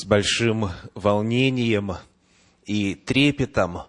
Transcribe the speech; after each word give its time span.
С 0.00 0.04
большим 0.04 0.70
волнением 0.94 1.94
и 2.64 2.94
трепетом 2.94 3.80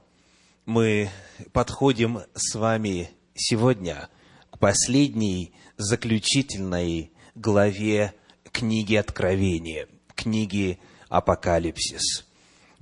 мы 0.66 1.12
подходим 1.54 2.22
с 2.34 2.56
вами 2.56 3.12
сегодня 3.36 4.10
к 4.50 4.58
последней 4.58 5.54
заключительной 5.78 7.12
главе 7.36 8.16
книги 8.52 8.96
Откровения, 8.96 9.88
книги 10.16 10.80
Апокалипсис. 11.10 12.26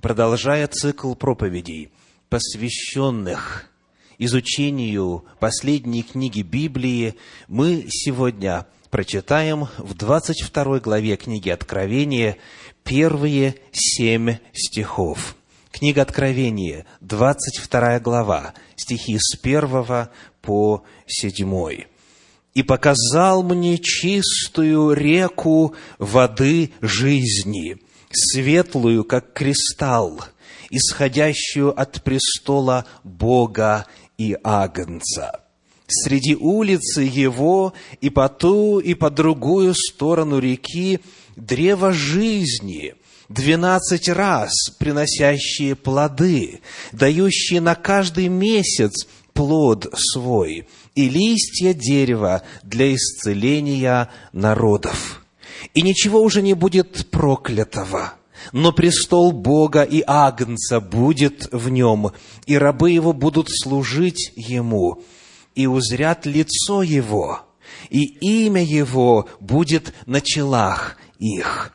Продолжая 0.00 0.66
цикл 0.66 1.12
проповедей, 1.14 1.92
посвященных 2.30 3.70
изучению 4.16 5.26
последней 5.38 6.02
книги 6.02 6.40
Библии, 6.40 7.14
мы 7.46 7.88
сегодня 7.90 8.66
прочитаем 8.90 9.68
в 9.78 9.94
22 9.94 10.80
главе 10.80 11.16
книги 11.16 11.50
Откровения 11.50 12.36
первые 12.84 13.56
семь 13.72 14.36
стихов. 14.52 15.36
Книга 15.70 16.02
Откровения, 16.02 16.86
22 17.00 18.00
глава, 18.00 18.54
стихи 18.76 19.18
с 19.18 19.38
1 19.40 20.08
по 20.40 20.84
7. 21.06 21.84
«И 22.54 22.62
показал 22.62 23.42
мне 23.42 23.78
чистую 23.78 24.92
реку 24.92 25.74
воды 25.98 26.72
жизни, 26.80 27.76
светлую, 28.10 29.04
как 29.04 29.32
кристалл, 29.32 30.24
исходящую 30.70 31.78
от 31.78 32.02
престола 32.02 32.86
Бога 33.04 33.86
и 34.16 34.36
Агнца. 34.42 35.47
Среди 35.90 36.36
улицы 36.36 37.00
его 37.00 37.72
и 38.02 38.10
по 38.10 38.28
ту, 38.28 38.78
и 38.78 38.92
по 38.92 39.08
другую 39.08 39.74
сторону 39.74 40.38
реки 40.38 41.00
древо 41.34 41.94
жизни, 41.94 42.94
двенадцать 43.30 44.10
раз 44.10 44.52
приносящие 44.78 45.74
плоды, 45.74 46.60
дающие 46.92 47.62
на 47.62 47.74
каждый 47.74 48.28
месяц 48.28 49.08
плод 49.32 49.90
свой, 49.96 50.68
и 50.94 51.08
листья 51.08 51.72
дерева 51.72 52.42
для 52.62 52.94
исцеления 52.94 54.10
народов. 54.34 55.24
И 55.72 55.80
ничего 55.80 56.20
уже 56.20 56.42
не 56.42 56.52
будет 56.52 57.10
проклятого, 57.10 58.12
но 58.52 58.72
престол 58.72 59.32
Бога 59.32 59.84
и 59.84 60.02
Агнца 60.06 60.80
будет 60.80 61.48
в 61.50 61.70
нем, 61.70 62.12
и 62.44 62.58
рабы 62.58 62.90
его 62.90 63.14
будут 63.14 63.48
служить 63.48 64.32
ему, 64.36 65.02
и 65.54 65.66
узрят 65.66 66.26
лицо 66.26 66.82
его, 66.82 67.40
и 67.90 68.04
имя 68.44 68.62
его 68.62 69.28
будет 69.40 69.94
на 70.06 70.20
челах 70.20 70.96
их, 71.18 71.74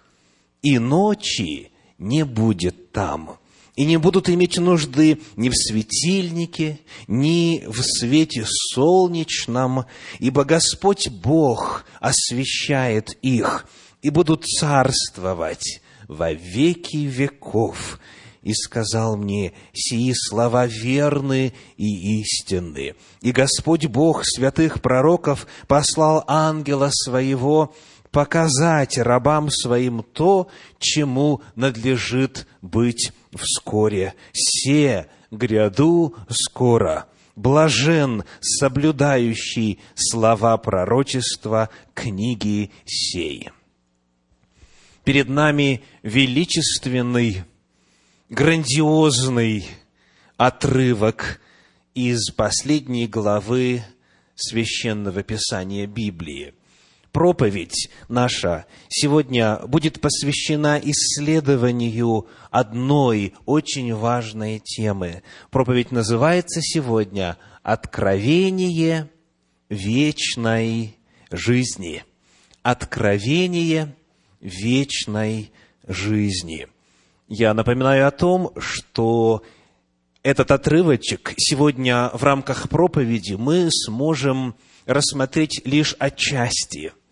и 0.62 0.80
ночи 0.80 1.72
не 1.98 2.26
будет 2.26 2.92
там, 2.92 3.38
и 3.76 3.86
не 3.86 3.98
будут 3.98 4.30
иметь 4.30 4.58
нужды 4.58 5.20
ни 5.36 5.50
в 5.50 5.54
светильнике, 5.56 6.80
ни 7.08 7.64
в 7.68 7.82
свете 7.82 8.46
солнечном, 8.46 9.86
ибо 10.20 10.44
Господь 10.44 11.10
Бог 11.10 11.86
освещает 12.00 13.18
их, 13.22 13.68
и 14.02 14.10
будут 14.10 14.46
царствовать 14.46 15.82
во 16.08 16.34
веки 16.34 16.98
веков. 16.98 18.00
И 18.44 18.54
сказал 18.54 19.16
мне, 19.16 19.54
сии 19.74 20.14
слова 20.14 20.68
верны 20.68 21.54
и 21.78 22.20
истинны. 22.22 22.96
И 23.22 23.32
Господь 23.32 23.86
Бог 23.88 24.24
святых 24.26 24.82
пророков 24.82 25.48
послал 25.68 26.24
ангела 26.28 26.90
своего, 26.92 27.74
показать 28.12 28.98
рабам 28.98 29.50
своим 29.50 30.04
то, 30.04 30.50
чему 30.78 31.42
надлежит 31.56 32.48
быть 32.62 33.12
вскоре. 33.34 34.14
Се 34.34 35.08
гряду 35.32 36.16
скоро. 36.30 37.08
Блажен, 37.36 38.24
соблюдающий 38.42 39.80
слова 39.96 40.58
пророчества 40.58 41.70
книги 41.96 42.72
сей. 42.86 43.50
Перед 45.04 45.30
нами 45.30 45.82
величественный, 46.04 47.44
грандиозный 48.30 49.68
отрывок 50.38 51.42
из 51.94 52.32
последней 52.32 53.08
главы 53.08 53.84
священного 54.36 55.24
писания 55.24 55.88
Библии– 55.88 56.54
проповедь 57.14 57.90
наша 58.10 58.66
сегодня 58.90 59.60
будет 59.68 60.02
посвящена 60.02 60.82
исследованию 60.84 62.28
одной 62.52 63.36
очень 63.46 63.94
важной 63.94 64.60
темы. 64.60 65.24
Проповедь 65.52 65.92
называется 65.92 66.60
сегодня 66.62 67.38
«Откровение 67.62 69.10
вечной 69.70 70.98
жизни». 71.32 72.04
Откровение 72.64 73.96
вечной 74.42 75.52
жизни. 75.88 76.68
Я 77.28 77.54
напоминаю 77.54 78.08
о 78.08 78.12
том, 78.12 78.52
что 78.58 79.44
этот 80.24 80.52
отрывочек 80.52 81.34
сегодня 81.38 82.10
в 82.14 82.24
рамках 82.24 82.70
проповеди 82.70 83.34
мы 83.34 83.70
сможем 83.72 84.56
рассмотреть 84.86 85.62
лишь 85.66 85.96
отчасти– 86.00 86.92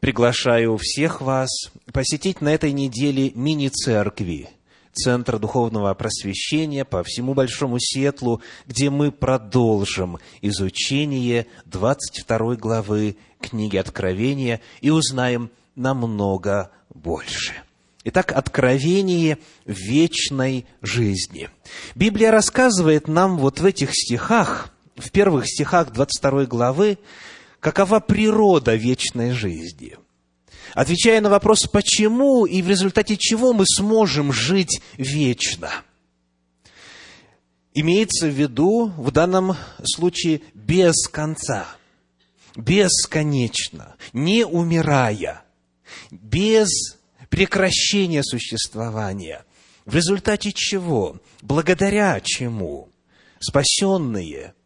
приглашаю 0.00 0.78
всех 0.78 1.20
вас 1.20 1.48
посетить 1.92 2.40
на 2.40 2.52
этой 2.54 2.72
неделе 2.72 3.30
мини-церкви, 3.34 4.48
Центра 4.92 5.38
Духовного 5.38 5.94
Просвещения 5.94 6.84
по 6.84 7.04
всему 7.04 7.34
Большому 7.34 7.78
Сетлу, 7.78 8.42
где 8.66 8.90
мы 8.90 9.12
продолжим 9.12 10.18
изучение 10.40 11.46
22 11.66 12.56
главы 12.56 13.16
книги 13.40 13.76
Откровения 13.76 14.60
и 14.80 14.90
узнаем 14.90 15.50
намного 15.76 16.70
больше. 16.92 17.54
Итак, 18.02 18.32
откровение 18.32 19.38
вечной 19.66 20.64
жизни. 20.80 21.50
Библия 21.94 22.30
рассказывает 22.30 23.08
нам 23.08 23.36
вот 23.36 23.60
в 23.60 23.64
этих 23.66 23.90
стихах, 23.92 24.72
в 24.96 25.10
первых 25.10 25.46
стихах 25.46 25.92
22 25.92 26.46
главы, 26.46 26.98
какова 27.60 28.00
природа 28.00 28.74
вечной 28.74 29.32
жизни. 29.32 29.98
Отвечая 30.72 31.20
на 31.20 31.28
вопрос, 31.28 31.66
почему 31.66 32.46
и 32.46 32.62
в 32.62 32.68
результате 32.68 33.18
чего 33.18 33.52
мы 33.52 33.64
сможем 33.66 34.32
жить 34.32 34.80
вечно, 34.96 35.70
имеется 37.74 38.28
в 38.28 38.30
виду 38.30 38.92
в 38.96 39.10
данном 39.10 39.56
случае 39.84 40.40
без 40.54 41.06
конца, 41.06 41.66
бесконечно, 42.56 43.96
не 44.14 44.46
умирая, 44.46 45.42
без 46.10 46.99
прекращения 47.30 48.22
существования. 48.22 49.46
В 49.86 49.94
результате 49.94 50.52
чего? 50.52 51.18
Благодаря 51.40 52.20
чему? 52.20 52.90
Спасенные– 53.40 54.54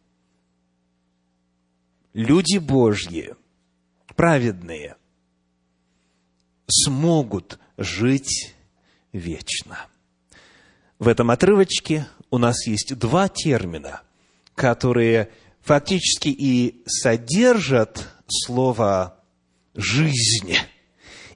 люди 2.15 2.59
Божьи, 2.59 3.35
праведные, 4.17 4.97
смогут 6.67 7.59
жить 7.77 8.55
вечно. 9.13 9.87
В 10.99 11.09
этом 11.09 11.31
отрывочке 11.31 12.07
у 12.31 12.39
нас 12.39 12.67
есть 12.67 12.97
два 12.97 13.29
термина, 13.29 14.03
которые 14.55 15.31
фактически 15.61 16.29
и 16.29 16.83
содержат 16.87 18.09
слово 18.29 19.23
«жизнь» 19.75 20.55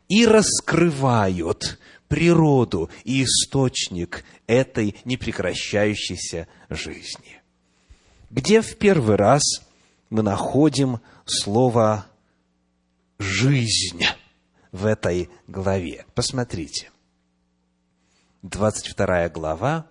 и 0.09 0.27
раскрывают 0.27 1.79
природу 2.09 2.91
и 3.05 3.25
источник 3.25 4.25
этой 4.47 4.97
непрекращающейся 5.05 6.49
жизни. 6.71 7.41
Где 8.31 8.61
в 8.63 8.77
первый 8.77 9.17
раз– 9.17 9.43
мы 10.11 10.23
находим 10.23 11.01
слово 11.27 12.07
«жизнь» 13.19 14.05
в 14.73 14.87
этой 14.87 15.29
главе. 15.47 16.07
Посмотрите. 16.15 16.91
22 18.43 19.29
глава, 19.31 19.87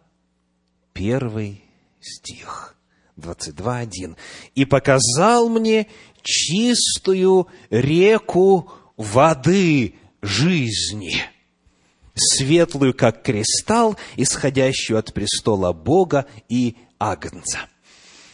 первый 0.94 1.64
стих. 2.00 2.76
22.1. 3.18 4.16
«И 4.56 4.66
показал 4.66 5.50
мне 5.50 5.88
чистую 6.22 7.48
реку 7.70 8.72
воды 8.96 9.96
жизни, 10.28 11.24
светлую, 12.16 12.94
как 12.94 13.24
кристалл, 13.24 13.98
исходящую 14.16 15.00
от 15.00 15.14
престола 15.14 15.74
Бога 15.74 16.26
и 16.50 16.76
Агнца». 17.00 17.60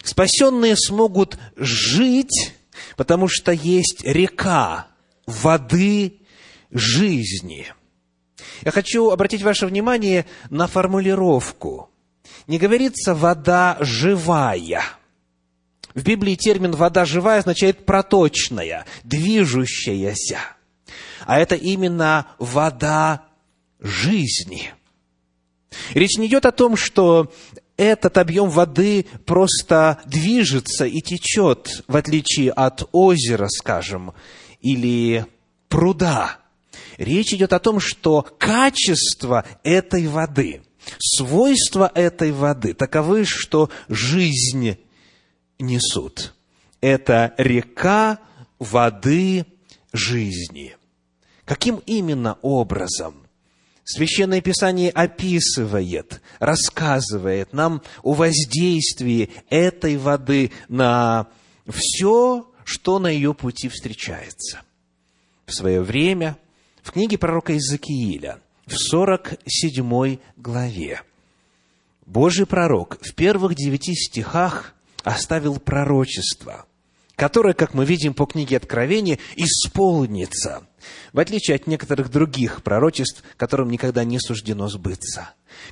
Спасенные 0.03 0.75
смогут 0.75 1.37
жить, 1.55 2.53
потому 2.97 3.29
что 3.29 3.53
есть 3.53 4.03
река 4.03 4.87
воды 5.25 6.19
жизни. 6.71 7.67
Я 8.63 8.71
хочу 8.71 9.09
обратить 9.09 9.41
ваше 9.41 9.65
внимание 9.65 10.25
на 10.49 10.67
формулировку. 10.67 11.89
Не 12.47 12.57
говорится 12.57 13.15
«вода 13.15 13.77
живая». 13.79 14.83
В 15.93 16.03
Библии 16.03 16.35
термин 16.35 16.71
«вода 16.71 17.05
живая» 17.05 17.39
означает 17.39 17.85
проточная, 17.85 18.85
движущаяся. 19.03 20.39
А 21.25 21.39
это 21.39 21.55
именно 21.55 22.27
вода 22.39 23.25
жизни. 23.79 24.73
Речь 25.93 26.17
не 26.17 26.27
идет 26.27 26.45
о 26.45 26.51
том, 26.51 26.75
что 26.77 27.31
этот 27.77 28.17
объем 28.17 28.49
воды 28.49 29.05
просто 29.25 29.99
движется 30.05 30.85
и 30.85 31.01
течет, 31.01 31.83
в 31.87 31.95
отличие 31.95 32.51
от 32.51 32.87
озера, 32.91 33.47
скажем, 33.47 34.13
или 34.61 35.25
пруда. 35.69 36.37
Речь 36.97 37.33
идет 37.33 37.53
о 37.53 37.59
том, 37.59 37.79
что 37.79 38.21
качество 38.37 39.45
этой 39.63 40.07
воды, 40.07 40.61
свойства 40.99 41.91
этой 41.93 42.31
воды 42.31 42.73
таковы, 42.73 43.25
что 43.25 43.69
жизнь 43.89 44.77
несут. 45.59 46.33
Это 46.81 47.33
река 47.37 48.19
воды 48.59 49.45
жизни. 49.91 50.75
Каким 51.45 51.81
именно 51.85 52.37
образом? 52.41 53.15
Священное 53.83 54.39
Писание 54.39 54.89
описывает, 54.91 56.21
рассказывает 56.39 57.51
нам 57.51 57.81
о 58.01 58.13
воздействии 58.13 59.29
этой 59.49 59.97
воды 59.97 60.51
на 60.69 61.27
все, 61.67 62.49
что 62.63 62.99
на 62.99 63.07
ее 63.07 63.33
пути 63.33 63.67
встречается. 63.67 64.61
В 65.45 65.53
свое 65.53 65.81
время 65.81 66.37
в 66.81 66.91
книге 66.91 67.17
пророка 67.17 67.51
Иезекииля, 67.51 68.39
в 68.65 68.75
47 68.75 70.17
главе, 70.37 71.01
Божий 72.05 72.45
пророк 72.45 72.97
в 73.01 73.13
первых 73.13 73.55
девяти 73.55 73.93
стихах 73.95 74.73
оставил 75.03 75.59
пророчество, 75.59 76.65
которое, 77.17 77.53
как 77.53 77.73
мы 77.73 77.85
видим 77.85 78.13
по 78.13 78.25
книге 78.25 78.57
Откровения, 78.57 79.19
исполнится, 79.35 80.65
в 81.11 81.19
отличие 81.19 81.55
от 81.55 81.67
некоторых 81.67 82.09
других 82.09 82.63
пророчеств, 82.63 83.23
которым 83.37 83.69
никогда 83.69 84.03
не 84.03 84.19
суждено 84.19 84.67
сбыться. 84.67 85.29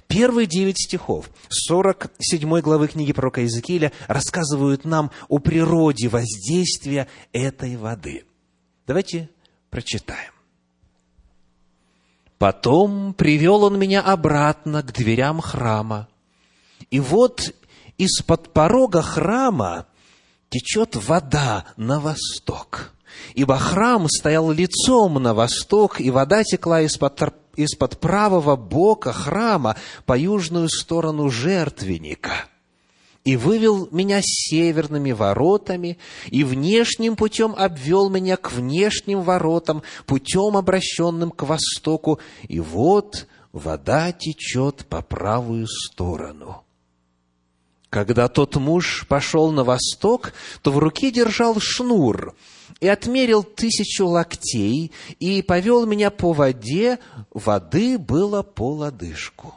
Первые 0.07 0.47
девять 0.47 0.79
стихов 0.79 1.29
47 1.49 2.59
главы 2.61 2.87
книги 2.87 3.13
пророка 3.13 3.41
Иезекииля 3.41 3.91
рассказывают 4.07 4.85
нам 4.85 5.11
о 5.27 5.39
природе 5.39 6.07
воздействия 6.07 7.07
этой 7.33 7.77
воды. 7.77 8.25
Давайте 8.87 9.29
прочитаем. 9.69 10.31
Потом 12.37 13.13
привел 13.13 13.63
он 13.63 13.77
меня 13.77 14.01
обратно 14.01 14.81
к 14.81 14.91
дверям 14.93 15.41
храма. 15.41 16.07
И 16.89 16.99
вот 16.99 17.53
из-под 17.97 18.51
порога 18.51 19.03
храма 19.03 19.85
течет 20.49 20.95
вода 20.95 21.65
на 21.77 21.99
восток. 21.99 22.93
Ибо 23.33 23.57
храм 23.57 24.07
стоял 24.09 24.51
лицом 24.51 25.15
на 25.15 25.33
восток, 25.33 25.99
и 25.99 26.11
вода 26.11 26.43
текла 26.43 26.81
из-под 26.81 27.33
из-под 27.57 27.99
правого 27.99 28.55
бока 28.55 29.11
храма 29.11 29.75
по 30.05 30.17
южную 30.17 30.69
сторону 30.69 31.29
жертвенника 31.29 32.45
и 33.23 33.37
вывел 33.37 33.87
меня 33.91 34.19
северными 34.23 35.11
воротами, 35.11 35.97
и 36.27 36.43
внешним 36.43 37.15
путем 37.15 37.53
обвел 37.55 38.09
меня 38.09 38.37
к 38.37 38.51
внешним 38.51 39.21
воротам, 39.21 39.83
путем, 40.05 40.57
обращенным 40.57 41.31
к 41.31 41.43
востоку, 41.43 42.19
и 42.47 42.59
вот 42.59 43.27
вода 43.51 44.11
течет 44.11 44.85
по 44.87 45.01
правую 45.01 45.67
сторону. 45.67 46.63
Когда 47.89 48.27
тот 48.29 48.55
муж 48.55 49.05
пошел 49.07 49.51
на 49.51 49.63
восток, 49.63 50.33
то 50.61 50.71
в 50.71 50.79
руке 50.79 51.11
держал 51.11 51.59
шнур 51.59 52.33
и 52.81 52.87
отмерил 52.87 53.43
тысячу 53.43 54.07
локтей 54.07 54.91
и 55.19 55.41
повел 55.43 55.85
меня 55.85 56.09
по 56.09 56.33
воде, 56.33 56.97
воды 57.29 57.99
было 57.99 58.41
по 58.41 58.73
лодыжку. 58.73 59.55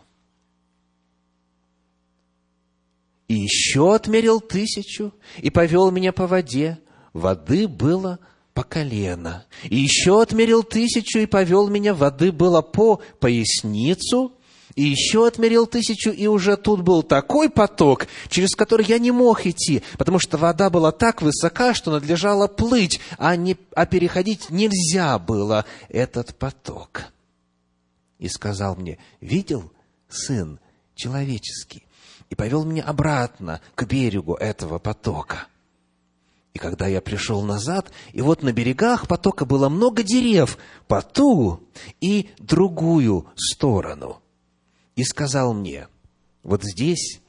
И 3.26 3.34
еще 3.34 3.94
отмерил 3.94 4.40
тысячу 4.42 5.14
и 5.38 5.48
повел 5.48 5.90
меня 5.90 6.12
по 6.12 6.26
воде, 6.26 6.78
воды 7.14 7.66
было 7.66 8.18
по 8.52 8.62
колено. 8.62 9.46
И 9.64 9.76
еще 9.76 10.20
отмерил 10.20 10.62
тысячу 10.62 11.20
и 11.20 11.26
повел 11.26 11.68
меня, 11.68 11.94
воды 11.94 12.30
было 12.30 12.60
по 12.60 13.00
поясницу, 13.20 14.34
и 14.76 14.82
еще 14.82 15.26
отмерил 15.26 15.66
тысячу, 15.66 16.10
и 16.10 16.26
уже 16.26 16.56
тут 16.56 16.82
был 16.82 17.02
такой 17.02 17.48
поток, 17.48 18.08
через 18.28 18.54
который 18.56 18.84
я 18.86 18.98
не 18.98 19.10
мог 19.10 19.46
идти, 19.46 19.82
потому 19.98 20.18
что 20.18 20.36
вода 20.36 20.68
была 20.70 20.90
так 20.90 21.22
высока, 21.22 21.74
что 21.74 21.92
надлежало 21.92 22.48
плыть, 22.48 23.00
а, 23.18 23.36
не, 23.36 23.56
а 23.74 23.86
переходить 23.86 24.50
нельзя 24.50 25.18
было 25.18 25.64
этот 25.88 26.34
поток. 26.36 27.04
И 28.18 28.28
сказал 28.28 28.74
мне, 28.76 28.98
видел, 29.20 29.70
сын 30.08 30.58
человеческий, 30.94 31.84
и 32.30 32.34
повел 32.34 32.64
меня 32.64 32.84
обратно 32.84 33.60
к 33.74 33.84
берегу 33.84 34.34
этого 34.34 34.78
потока. 34.78 35.46
И 36.52 36.58
когда 36.58 36.86
я 36.86 37.00
пришел 37.00 37.42
назад, 37.42 37.90
и 38.12 38.22
вот 38.22 38.42
на 38.42 38.52
берегах 38.52 39.08
потока 39.08 39.44
было 39.44 39.68
много 39.68 40.04
дерев 40.04 40.56
по 40.86 41.02
ту 41.02 41.60
и 42.00 42.30
другую 42.38 43.26
сторону– 43.36 44.20
и 44.96 45.04
сказал 45.04 45.54
мне, 45.54 45.88
вот 46.42 46.62
здесь 46.62 47.20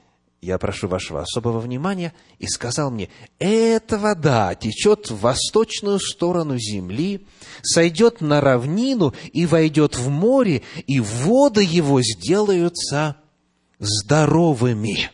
я 0.41 0.59
прошу 0.59 0.87
вашего 0.87 1.21
особого 1.21 1.59
внимания, 1.59 2.13
и 2.37 2.47
сказал 2.47 2.91
мне, 2.91 3.09
эта 3.39 3.97
вода 3.97 4.53
течет 4.53 5.09
в 5.09 5.19
восточную 5.19 5.99
сторону 5.99 6.57
земли, 6.57 7.25
сойдет 7.63 8.21
на 8.21 8.41
равнину 8.41 9.13
и 9.33 9.45
войдет 9.47 9.97
в 9.97 10.09
море, 10.09 10.61
и 10.85 10.99
воды 10.99 11.63
его 11.63 12.01
сделаются 12.01 13.17
здоровыми 13.79 15.09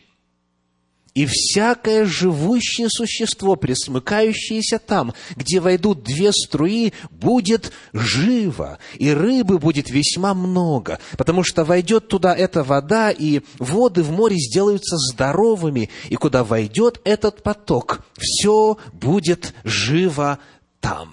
и 1.14 1.26
всякое 1.26 2.06
живущее 2.06 2.88
существо, 2.88 3.56
присмыкающееся 3.56 4.78
там, 4.78 5.12
где 5.36 5.60
войдут 5.60 6.02
две 6.02 6.32
струи, 6.32 6.92
будет 7.10 7.72
живо, 7.92 8.78
и 8.94 9.10
рыбы 9.10 9.58
будет 9.58 9.90
весьма 9.90 10.34
много, 10.34 10.98
потому 11.18 11.44
что 11.44 11.64
войдет 11.64 12.08
туда 12.08 12.34
эта 12.34 12.62
вода, 12.62 13.10
и 13.10 13.40
воды 13.58 14.02
в 14.02 14.10
море 14.10 14.36
сделаются 14.38 14.96
здоровыми, 14.96 15.90
и 16.08 16.16
куда 16.16 16.44
войдет 16.44 17.00
этот 17.04 17.42
поток, 17.42 18.00
все 18.18 18.78
будет 18.92 19.54
живо 19.64 20.38
там. 20.80 21.12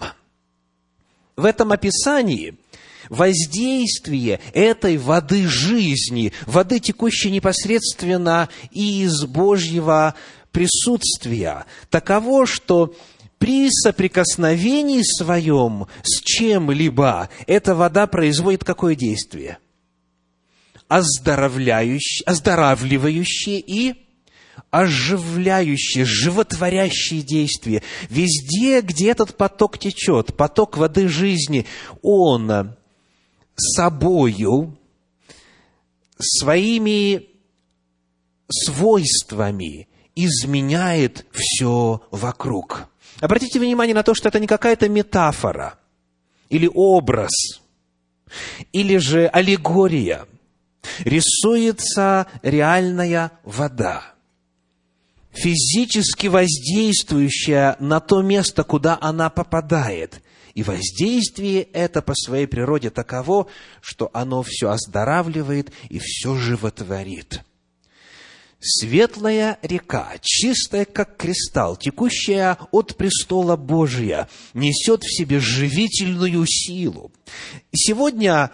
В 1.36 1.46
этом 1.46 1.72
описании– 1.72 2.58
воздействие 3.10 4.40
этой 4.54 4.98
воды 4.98 5.48
жизни, 5.48 6.32
воды, 6.46 6.80
текущей 6.80 7.32
непосредственно 7.32 8.50
из 8.72 9.24
Божьего 9.26 10.16
присутствия, 10.52 11.66
таково, 11.90 12.46
что 12.46 12.94
при 13.38 13.70
соприкосновении 13.72 15.02
своем 15.02 15.88
с 16.04 16.22
чем-либо 16.22 17.30
эта 17.48 17.74
вода 17.74 18.06
производит 18.08 18.64
какое 18.64 18.96
действие? 18.96 19.58
Оздоровляющее, 20.88 22.26
оздоравливающее 22.26 23.60
и 23.60 23.96
оживляющее, 24.72 26.06
животворящее 26.06 27.22
действие. 27.22 27.82
Везде, 28.10 28.82
где 28.82 29.12
этот 29.12 29.36
поток 29.36 29.78
течет, 29.78 30.36
поток 30.36 30.78
воды 30.78 31.08
жизни, 31.08 31.66
он 32.02 32.76
собою, 33.60 34.78
своими 36.20 37.28
свойствами 38.50 39.88
изменяет 40.16 41.26
все 41.32 42.02
вокруг. 42.12 42.88
Обратите 43.20 43.60
внимание 43.60 43.96
на 43.96 44.04
то, 44.04 44.14
что 44.14 44.30
это 44.30 44.40
не 44.40 44.48
какая-то 44.48 44.90
метафора 44.90 45.78
или 46.50 46.70
образ, 46.74 47.62
или 48.72 48.98
же 48.98 49.28
аллегория. 49.28 50.26
Рисуется 51.00 52.28
реальная 52.42 53.32
вода, 53.44 54.14
физически 55.32 56.28
воздействующая 56.28 57.76
на 57.80 58.00
то 58.00 58.22
место, 58.22 58.64
куда 58.64 58.98
она 59.00 59.30
попадает. 59.30 60.22
И 60.60 60.64
воздействие 60.64 61.62
это 61.72 62.02
по 62.02 62.14
своей 62.14 62.46
природе 62.46 62.90
таково, 62.90 63.48
что 63.80 64.10
оно 64.12 64.44
все 64.44 64.70
оздоравливает 64.72 65.72
и 65.88 66.00
все 66.00 66.36
животворит. 66.36 67.46
Светлая 68.60 69.58
река, 69.62 70.16
чистая 70.20 70.84
как 70.84 71.16
кристалл, 71.16 71.78
текущая 71.78 72.58
от 72.72 72.98
престола 72.98 73.56
Божия, 73.56 74.28
несет 74.54 75.04
в 75.04 75.18
себе 75.18 75.40
живительную 75.40 76.46
силу. 76.46 77.14
Сегодня 77.74 78.52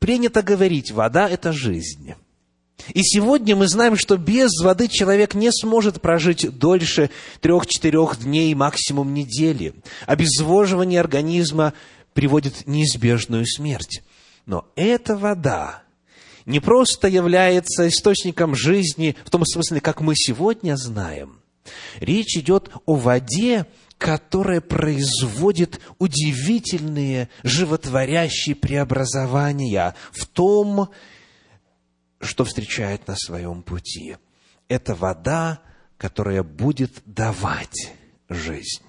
принято 0.00 0.42
говорить, 0.42 0.90
вода– 0.90 1.28
это 1.30 1.52
жизнь. 1.52 2.14
И 2.94 3.02
сегодня 3.02 3.56
мы 3.56 3.68
знаем, 3.68 3.96
что 3.96 4.16
без 4.16 4.50
воды 4.60 4.88
человек 4.88 5.34
не 5.34 5.50
сможет 5.52 6.00
прожить 6.00 6.58
дольше 6.58 7.10
трех-четырех 7.40 8.20
дней, 8.20 8.54
максимум 8.54 9.14
недели. 9.14 9.74
Обезвоживание 10.06 11.00
организма 11.00 11.74
приводит 12.12 12.66
неизбежную 12.66 13.46
смерть. 13.46 14.02
Но 14.46 14.66
эта 14.74 15.16
вода 15.16 15.82
не 16.44 16.60
просто 16.60 17.08
является 17.08 17.88
источником 17.88 18.54
жизни 18.54 19.16
в 19.24 19.30
том 19.30 19.44
смысле, 19.44 19.80
как 19.80 20.00
мы 20.00 20.14
сегодня 20.16 20.76
знаем. 20.76 21.38
Речь 22.00 22.36
идет 22.36 22.70
о 22.86 22.96
воде, 22.96 23.66
которая 23.98 24.60
производит 24.60 25.80
удивительные 26.00 27.28
животворящие 27.44 28.56
преобразования 28.56 29.94
в 30.10 30.26
том, 30.26 30.88
что 32.22 32.44
встречает 32.44 33.06
на 33.08 33.16
своем 33.16 33.62
пути. 33.62 34.16
Это 34.68 34.94
вода, 34.94 35.60
которая 35.98 36.42
будет 36.42 37.02
давать 37.04 37.92
жизнь. 38.28 38.86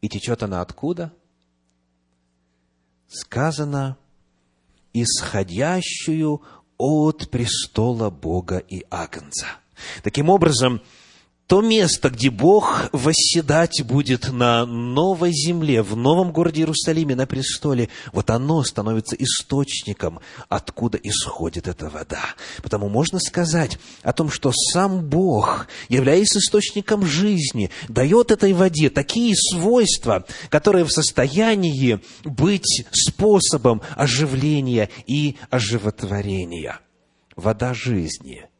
И 0.00 0.08
течет 0.08 0.42
она 0.42 0.60
откуда? 0.60 1.12
Сказано, 3.08 3.98
исходящую 4.92 6.42
от 6.76 7.30
престола 7.30 8.10
Бога 8.10 8.58
и 8.58 8.84
Агнца. 8.90 9.46
Таким 10.02 10.28
образом, 10.28 10.80
то 11.48 11.62
место, 11.62 12.10
где 12.10 12.28
Бог 12.28 12.90
восседать 12.92 13.82
будет 13.82 14.30
на 14.30 14.66
новой 14.66 15.32
земле, 15.32 15.82
в 15.82 15.96
новом 15.96 16.30
городе 16.30 16.60
Иерусалиме, 16.60 17.16
на 17.16 17.26
престоле, 17.26 17.88
вот 18.12 18.28
оно 18.28 18.62
становится 18.62 19.16
источником, 19.16 20.20
откуда 20.50 20.98
исходит 20.98 21.66
эта 21.66 21.88
вода. 21.88 22.20
Потому 22.62 22.90
можно 22.90 23.18
сказать 23.18 23.78
о 24.02 24.12
том, 24.12 24.30
что 24.30 24.52
сам 24.52 25.08
Бог, 25.08 25.68
являясь 25.88 26.36
источником 26.36 27.06
жизни, 27.06 27.70
дает 27.88 28.30
этой 28.30 28.52
воде 28.52 28.90
такие 28.90 29.34
свойства, 29.34 30.26
которые 30.50 30.84
в 30.84 30.92
состоянии 30.92 32.00
быть 32.24 32.84
способом 32.92 33.80
оживления 33.96 34.90
и 35.06 35.36
оживотворения. 35.48 36.80
Вода 37.36 37.72
жизни– 37.72 38.44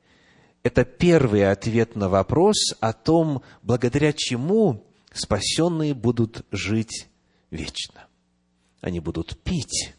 это 0.68 0.84
первый 0.84 1.50
ответ 1.50 1.96
на 1.96 2.10
вопрос 2.10 2.75
о 2.80 2.92
том, 2.92 3.42
благодаря 3.62 4.12
чему 4.12 4.87
спасенные 5.14 5.94
будут 5.94 6.44
жить 6.52 7.08
вечно. 7.50 8.06
Они 8.82 9.00
будут 9.00 9.42
пить 9.42 9.94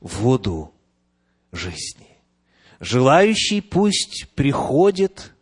воду 0.00 0.72
жизни. 1.52 2.16
Желающий 2.80 3.60
пусть 3.60 4.28
приходит 4.34 5.34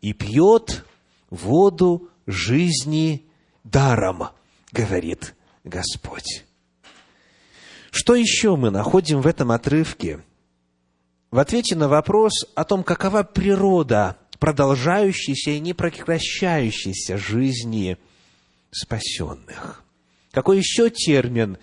и 0.00 0.12
пьет 0.12 0.84
воду 1.30 2.08
жизни 2.26 3.26
даром, 3.64 4.28
говорит 4.70 5.34
Господь. 5.64 6.44
Что 7.90 8.14
еще 8.14 8.54
мы 8.54 8.70
находим 8.70 9.20
в 9.20 9.26
этом 9.26 9.50
отрывке– 9.50 10.22
в 11.34 11.40
ответе 11.40 11.74
на 11.74 11.88
вопрос 11.88 12.46
о 12.54 12.62
том, 12.62 12.84
какова 12.84 13.24
природа 13.24 14.16
продолжающейся 14.38 15.50
и 15.50 15.58
непрекращающейся 15.58 17.18
жизни 17.18 17.98
спасенных. 18.70 19.82
Какой 20.30 20.58
еще 20.58 20.90
термин 20.90 21.58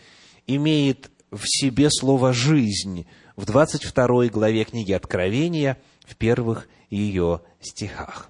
имеет 0.46 1.10
в 1.32 1.44
себе 1.46 1.90
слово 1.90 2.34
«жизнь» 2.34 3.08
в 3.38 3.46
22 3.46 4.26
главе 4.26 4.66
книги 4.66 4.92
Откровения, 4.92 5.78
в 6.04 6.18
первых 6.18 6.68
ее 6.90 7.40
стихах? 7.62 8.30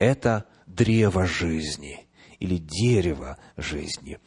Это 0.00 0.44
древо 0.66 1.24
жизни 1.24 2.08
или 2.40 2.56
дерево 2.56 3.38
жизни. 3.56 4.18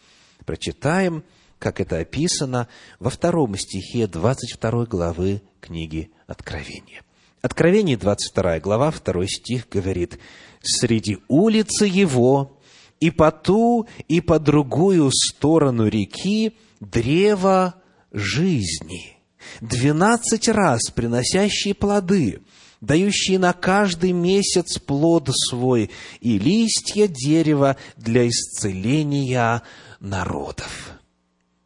Прочитаем 0.46 1.26
как 1.64 1.80
это 1.80 2.00
описано 2.00 2.68
во 3.00 3.10
втором 3.10 3.56
стихе 3.56 4.06
22 4.06 4.86
главы 4.86 5.42
книги 5.62 6.12
Откровения. 6.28 7.04
Откровение, 7.42 7.96
22 7.96 8.60
глава, 8.60 8.92
2 8.92 9.28
стих 9.28 9.70
говорит, 9.70 10.20
«Среди 10.62 11.20
улицы 11.30 11.86
его 11.86 12.60
и 13.00 13.12
по 13.12 13.32
ту, 13.32 13.88
и 14.10 14.20
по 14.20 14.40
другую 14.40 15.10
сторону 15.14 15.88
реки 15.88 16.58
древо 16.82 17.76
жизни, 18.12 19.16
двенадцать 19.62 20.50
раз 20.50 20.92
приносящие 20.94 21.76
плоды, 21.76 22.42
дающие 22.82 23.40
на 23.40 23.54
каждый 23.54 24.12
месяц 24.12 24.80
плод 24.80 25.30
свой, 25.50 25.92
и 26.20 26.38
листья 26.38 27.08
дерева 27.08 27.78
для 27.96 28.28
исцеления 28.28 29.64
народов» 30.02 30.93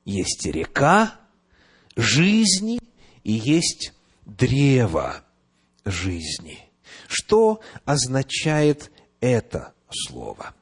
есть 0.08 0.46
река 0.46 1.16
жизни 1.98 2.80
и 3.24 3.34
есть 3.34 3.94
древо 4.26 5.24
жизни. 5.86 6.60
Что 7.08 7.60
означает 7.86 8.90
это 9.20 9.74
слово? 9.92 10.56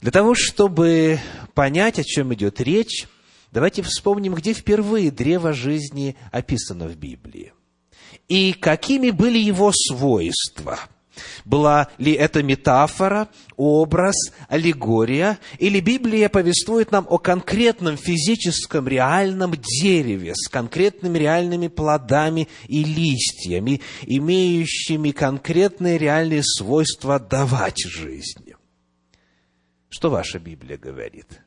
Для 0.00 0.10
того, 0.10 0.34
чтобы 0.34 1.20
понять, 1.54 1.98
о 1.98 2.04
чем 2.04 2.32
идет 2.34 2.60
речь, 2.60 3.06
давайте 3.52 3.82
вспомним, 3.82 4.34
где 4.34 4.54
впервые 4.54 5.10
древо 5.10 5.52
жизни 5.52 6.16
описано 6.32 6.88
в 6.88 6.96
Библии. 6.96 7.52
И 8.28 8.54
какими 8.54 9.10
были 9.10 9.38
его 9.38 9.70
свойства– 9.72 10.80
была 11.44 11.88
ли 11.98 12.12
это 12.12 12.42
метафора, 12.42 13.28
образ, 13.56 14.14
аллегория, 14.48 15.38
или 15.58 15.80
Библия 15.80 16.28
повествует 16.28 16.90
нам 16.90 17.06
о 17.08 17.18
конкретном 17.18 17.96
физическом 17.96 18.88
реальном 18.88 19.54
дереве 19.56 20.34
с 20.34 20.48
конкретными 20.48 21.18
реальными 21.18 21.68
плодами 21.68 22.48
и 22.66 22.84
листьями, 22.84 23.80
имеющими 24.02 25.10
конкретные 25.10 25.98
реальные 25.98 26.42
свойства 26.42 27.18
давать 27.18 27.82
жизнь? 27.84 28.52
Что 29.88 30.10
ваша 30.10 30.38
Библия 30.38 30.78
говорит? 30.78 31.42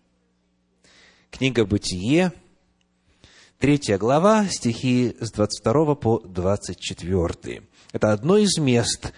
Книга 1.32 1.66
«Бытие», 1.66 2.32
третья 3.60 3.98
глава, 3.98 4.48
стихи 4.48 5.16
с 5.20 5.32
22 5.32 5.96
по 5.96 6.20
24. 6.20 7.64
Это 7.92 8.12
одно 8.12 8.38
из 8.38 8.58
мест, 8.58 9.14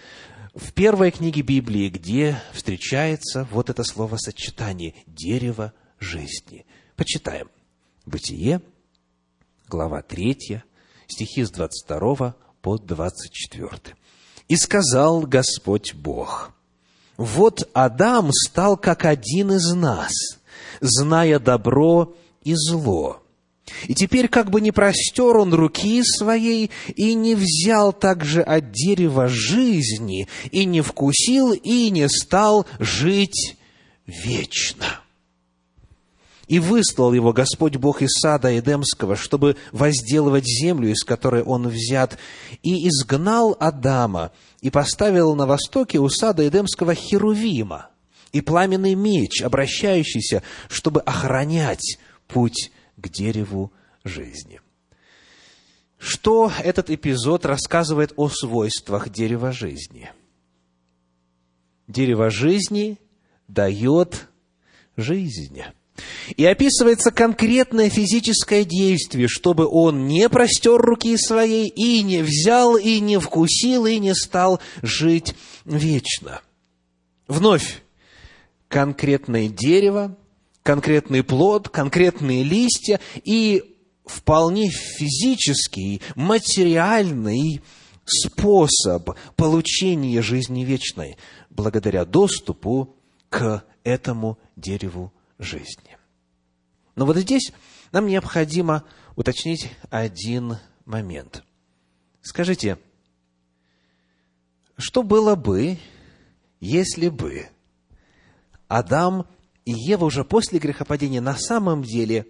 в 0.58 0.72
первой 0.72 1.12
книге 1.12 1.42
Библии, 1.42 1.88
где 1.88 2.40
встречается 2.52 3.46
вот 3.52 3.70
это 3.70 3.84
словосочетание 3.84 4.94
«дерево 5.06 5.72
жизни». 6.00 6.66
Почитаем. 6.96 7.48
Бытие, 8.04 8.60
глава 9.68 10.02
3, 10.02 10.62
стихи 11.06 11.44
с 11.44 11.50
22 11.50 12.34
по 12.60 12.76
24. 12.76 13.96
«И 14.48 14.56
сказал 14.56 15.22
Господь 15.22 15.94
Бог, 15.94 16.52
вот 17.16 17.68
Адам 17.72 18.30
стал 18.32 18.76
как 18.76 19.04
один 19.04 19.52
из 19.52 19.72
нас, 19.74 20.12
зная 20.80 21.38
добро 21.38 22.16
и 22.42 22.54
зло. 22.56 23.22
И 23.86 23.94
теперь 23.94 24.28
как 24.28 24.50
бы 24.50 24.60
не 24.60 24.72
простер 24.72 25.36
он 25.36 25.54
руки 25.54 26.02
своей 26.02 26.70
и 26.94 27.14
не 27.14 27.34
взял 27.34 27.92
также 27.92 28.42
от 28.42 28.72
дерева 28.72 29.28
жизни, 29.28 30.28
и 30.50 30.64
не 30.64 30.80
вкусил, 30.80 31.52
и 31.52 31.90
не 31.90 32.08
стал 32.08 32.66
жить 32.78 33.56
вечно. 34.06 35.00
И 36.48 36.60
выслал 36.60 37.12
его 37.12 37.34
Господь 37.34 37.76
Бог 37.76 38.00
из 38.00 38.10
сада 38.18 38.58
Эдемского, 38.58 39.16
чтобы 39.16 39.56
возделывать 39.70 40.46
землю, 40.46 40.90
из 40.90 41.04
которой 41.04 41.42
он 41.42 41.68
взят, 41.68 42.18
и 42.62 42.88
изгнал 42.88 43.54
Адама, 43.60 44.32
и 44.62 44.70
поставил 44.70 45.34
на 45.34 45.46
востоке 45.46 45.98
у 45.98 46.08
сада 46.08 46.48
Эдемского 46.48 46.94
Херувима, 46.94 47.90
и 48.32 48.40
пламенный 48.40 48.94
меч, 48.94 49.42
обращающийся, 49.42 50.42
чтобы 50.68 51.00
охранять 51.02 51.98
путь 52.26 52.70
к 53.00 53.08
дереву 53.08 53.72
жизни. 54.04 54.60
Что 55.98 56.52
этот 56.62 56.90
эпизод 56.90 57.44
рассказывает 57.44 58.12
о 58.16 58.28
свойствах 58.28 59.10
дерева 59.10 59.52
жизни? 59.52 60.10
Дерево 61.88 62.30
жизни 62.30 62.98
дает 63.48 64.28
жизнь. 64.96 65.62
И 66.36 66.44
описывается 66.44 67.10
конкретное 67.10 67.90
физическое 67.90 68.64
действие, 68.64 69.26
чтобы 69.26 69.66
он 69.66 70.06
не 70.06 70.28
простер 70.28 70.80
руки 70.80 71.16
своей, 71.16 71.68
и 71.68 72.02
не 72.02 72.22
взял, 72.22 72.76
и 72.76 73.00
не 73.00 73.18
вкусил, 73.18 73.86
и 73.86 73.98
не 73.98 74.14
стал 74.14 74.60
жить 74.82 75.34
вечно. 75.64 76.40
Вновь, 77.26 77.82
конкретное 78.68 79.48
дерево, 79.48 80.16
конкретный 80.68 81.22
плод, 81.22 81.70
конкретные 81.70 82.42
листья, 82.42 83.00
и 83.24 83.78
вполне 84.04 84.68
физический, 84.68 86.02
материальный 86.14 87.62
способ 88.04 89.16
получения 89.34 90.20
жизни 90.20 90.64
вечной 90.64 91.16
благодаря 91.48 92.04
доступу 92.04 92.94
к 93.30 93.64
этому 93.82 94.38
дереву 94.56 95.10
жизни. 95.38 95.96
Но 96.96 97.06
вот 97.06 97.16
здесь 97.16 97.50
нам 97.90 98.06
необходимо 98.06 98.84
уточнить 99.16 99.70
один 99.88 100.58
момент. 100.84 101.44
Скажите, 102.20 102.76
что 104.76 105.02
было 105.02 105.34
бы, 105.34 105.78
если 106.60 107.08
бы 107.08 107.48
Адам 108.68 109.26
и 109.68 109.72
Ева 109.72 110.06
уже 110.06 110.24
после 110.24 110.58
грехопадения 110.58 111.20
на 111.20 111.36
самом 111.36 111.82
деле 111.82 112.26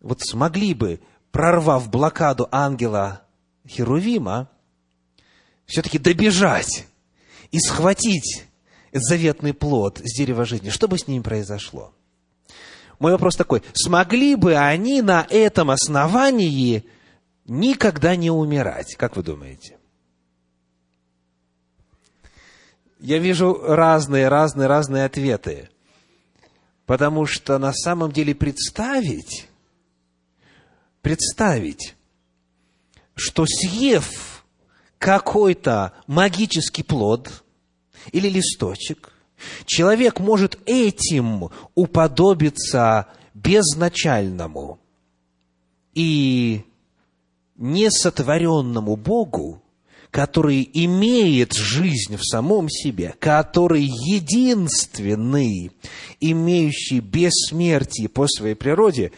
вот 0.00 0.22
смогли 0.22 0.72
бы, 0.72 0.98
прорвав 1.30 1.90
блокаду 1.90 2.48
ангела 2.50 3.20
Херувима, 3.68 4.48
все-таки 5.66 5.98
добежать 5.98 6.86
и 7.50 7.58
схватить 7.58 8.46
заветный 8.92 9.52
плод 9.52 10.00
с 10.02 10.16
дерева 10.16 10.46
жизни, 10.46 10.70
что 10.70 10.88
бы 10.88 10.96
с 10.96 11.06
ними 11.06 11.22
произошло? 11.22 11.92
Мой 12.98 13.12
вопрос 13.12 13.36
такой, 13.36 13.62
смогли 13.74 14.34
бы 14.34 14.56
они 14.56 15.02
на 15.02 15.26
этом 15.28 15.70
основании 15.70 16.86
никогда 17.44 18.16
не 18.16 18.30
умирать? 18.30 18.94
Как 18.96 19.16
вы 19.16 19.22
думаете? 19.22 19.76
Я 23.00 23.18
вижу 23.18 23.52
разные, 23.62 24.28
разные, 24.28 24.66
разные 24.66 25.04
ответы. 25.04 25.68
Потому 26.86 27.26
что 27.26 27.58
на 27.58 27.72
самом 27.72 28.12
деле 28.12 28.34
представить, 28.34 29.48
представить, 31.00 31.94
что 33.14 33.46
съев 33.46 34.44
какой-то 34.98 35.92
магический 36.06 36.82
плод 36.82 37.44
или 38.12 38.28
листочек, 38.28 39.12
человек 39.66 40.20
может 40.20 40.58
этим 40.66 41.50
уподобиться 41.74 43.08
безначальному 43.32 44.78
и 45.94 46.64
несотворенному 47.56 48.96
Богу, 48.96 49.63
который 50.14 50.70
имеет 50.72 51.54
жизнь 51.54 52.16
в 52.16 52.22
самом 52.22 52.68
себе, 52.68 53.16
который 53.18 53.82
единственный, 53.82 55.72
имеющий 56.20 57.00
бессмертие 57.00 58.08
по 58.08 58.28
своей 58.28 58.54
природе, 58.54 59.10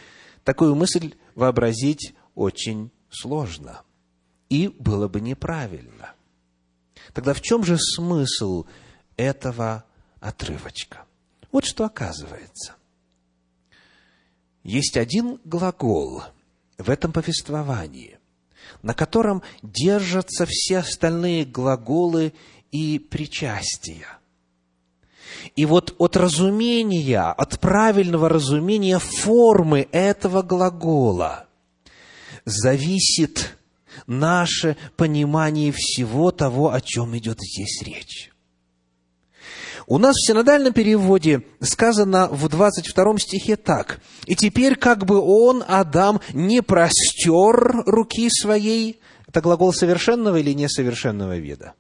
такую 0.43 0.75
мысль 0.75 1.13
вообразить 1.35 2.15
очень 2.35 2.91
сложно. 3.11 3.83
И 4.49 4.69
было 4.69 5.07
бы 5.07 5.21
неправильно. 5.21 6.15
Тогда 7.13 7.35
в 7.35 7.43
чем 7.43 7.63
же 7.63 7.77
смысл 7.77 8.65
этого 9.19 9.85
отрывочка? 10.21 11.05
Вот 11.53 11.67
что 11.67 11.85
оказывается. 11.85 12.75
Есть 14.63 14.97
один 14.97 15.41
глагол 15.45 16.23
в 16.79 16.89
этом 16.89 17.13
повествовании, 17.13 18.16
на 18.83 18.95
котором 18.95 19.43
держатся 19.63 20.47
все 20.49 20.79
остальные 20.79 21.45
глаголы 21.45 22.33
и 22.71 22.99
причастия. 22.99 24.07
И 25.55 25.65
вот 25.65 25.95
от 25.99 26.17
разумения, 26.17 27.23
от 27.23 27.61
правильного 27.61 28.29
разумения 28.29 28.99
формы 28.99 29.89
этого 29.93 30.43
глагола 30.43 31.47
зависит 32.45 33.57
наше 34.07 34.77
понимание 34.97 35.73
всего 35.73 36.31
того, 36.31 36.73
о 36.73 36.81
чем 36.81 37.17
идет 37.17 37.39
здесь 37.41 37.83
речь. 37.83 38.31
У 39.87 39.99
нас 39.99 40.17
в 40.17 40.27
синодальном 40.27 40.73
переводе 40.73 41.43
сказано 41.61 42.29
в 42.29 42.49
22 42.49 43.19
стихе 43.19 43.57
так. 43.57 44.01
«И 44.27 44.35
теперь 44.35 44.75
как 44.75 45.07
бы 45.07 45.21
он, 45.21 45.63
Адам, 45.67 46.21
не 46.33 46.61
простер 46.61 47.85
руки 47.87 48.29
своей». 48.29 49.01
Это 49.29 49.41
глагол 49.41 49.73
совершенного 49.73 50.37
или 50.37 50.53
несовершенного 50.53 51.37
вида? 51.37 51.75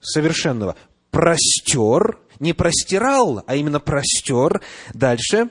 Совершенного. 0.00 0.76
Простер, 1.10 2.18
не 2.40 2.52
простирал, 2.52 3.44
а 3.46 3.54
именно 3.54 3.80
простер. 3.80 4.60
Дальше. 4.92 5.50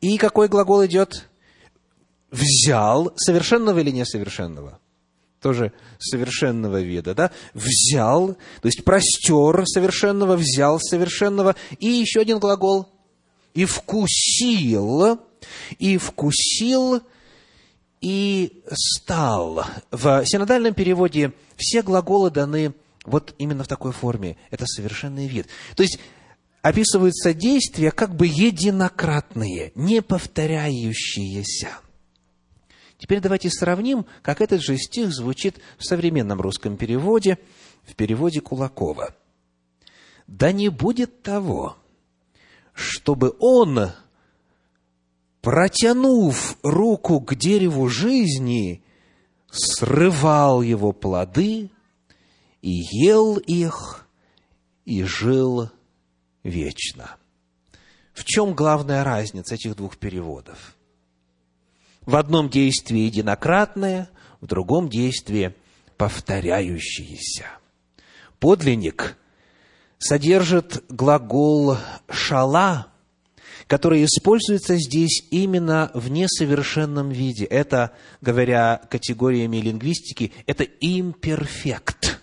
И 0.00 0.16
какой 0.16 0.48
глагол 0.48 0.86
идет? 0.86 1.28
Взял. 2.30 3.12
Совершенного 3.16 3.78
или 3.80 3.90
несовершенного? 3.90 4.80
Тоже 5.44 5.72
совершенного 5.98 6.80
вида, 6.80 7.14
да, 7.14 7.30
взял, 7.52 8.28
то 8.28 8.66
есть 8.66 8.82
простер 8.82 9.66
совершенного, 9.66 10.36
взял 10.36 10.80
совершенного, 10.80 11.54
и 11.78 11.86
еще 11.86 12.20
один 12.20 12.38
глагол, 12.38 12.88
и 13.52 13.66
вкусил, 13.66 15.20
и 15.78 15.98
вкусил, 15.98 17.02
и 18.00 18.62
стал. 18.72 19.66
В 19.90 20.24
синодальном 20.24 20.72
переводе 20.72 21.34
все 21.56 21.82
глаголы 21.82 22.30
даны 22.30 22.72
вот 23.04 23.34
именно 23.36 23.64
в 23.64 23.68
такой 23.68 23.92
форме. 23.92 24.38
Это 24.50 24.64
совершенный 24.64 25.26
вид. 25.26 25.46
То 25.76 25.82
есть, 25.82 25.98
описываются 26.62 27.34
действия 27.34 27.90
как 27.90 28.16
бы 28.16 28.26
единократные, 28.26 29.72
не 29.74 30.00
повторяющиеся. 30.00 31.68
Теперь 33.04 33.20
давайте 33.20 33.50
сравним, 33.50 34.06
как 34.22 34.40
этот 34.40 34.62
же 34.62 34.78
стих 34.78 35.12
звучит 35.12 35.58
в 35.76 35.84
современном 35.84 36.40
русском 36.40 36.78
переводе, 36.78 37.38
в 37.82 37.94
переводе 37.96 38.40
Кулакова. 38.40 39.14
«Да 40.26 40.52
не 40.52 40.70
будет 40.70 41.20
того, 41.20 41.76
чтобы 42.72 43.36
он, 43.40 43.90
протянув 45.42 46.56
руку 46.62 47.20
к 47.20 47.34
дереву 47.34 47.90
жизни, 47.90 48.82
срывал 49.50 50.62
его 50.62 50.92
плоды 50.92 51.70
и 52.62 52.70
ел 52.90 53.36
их, 53.36 54.08
и 54.86 55.02
жил 55.02 55.68
вечно». 56.42 57.18
В 58.14 58.24
чем 58.24 58.54
главная 58.54 59.04
разница 59.04 59.56
этих 59.56 59.76
двух 59.76 59.98
переводов? 59.98 60.74
В 62.06 62.16
одном 62.16 62.50
действии 62.50 63.00
единократное, 63.00 64.10
в 64.40 64.46
другом 64.46 64.88
действии 64.88 65.54
повторяющееся. 65.96 67.46
Подлинник 68.38 69.16
содержит 69.98 70.84
глагол 70.90 71.78
«шала», 72.10 72.88
который 73.66 74.04
используется 74.04 74.76
здесь 74.76 75.24
именно 75.30 75.90
в 75.94 76.10
несовершенном 76.10 77.10
виде. 77.10 77.44
Это, 77.44 77.92
говоря 78.20 78.82
категориями 78.90 79.56
лингвистики, 79.56 80.32
это 80.46 80.64
имперфект. 80.64 82.13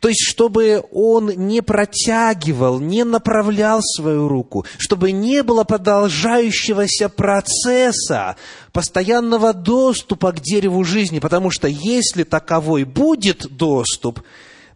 То 0.00 0.08
есть, 0.08 0.22
чтобы 0.26 0.82
он 0.90 1.26
не 1.26 1.60
протягивал, 1.60 2.80
не 2.80 3.04
направлял 3.04 3.80
свою 3.82 4.28
руку, 4.28 4.64
чтобы 4.78 5.12
не 5.12 5.42
было 5.42 5.64
продолжающегося 5.64 7.10
процесса, 7.10 8.36
постоянного 8.72 9.52
доступа 9.52 10.32
к 10.32 10.40
дереву 10.40 10.84
жизни, 10.84 11.18
потому 11.18 11.50
что 11.50 11.68
если 11.68 12.24
таковой 12.24 12.84
будет 12.84 13.46
доступ, 13.54 14.22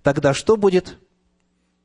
тогда 0.03 0.35
что 0.35 0.59
будет? 0.59 0.99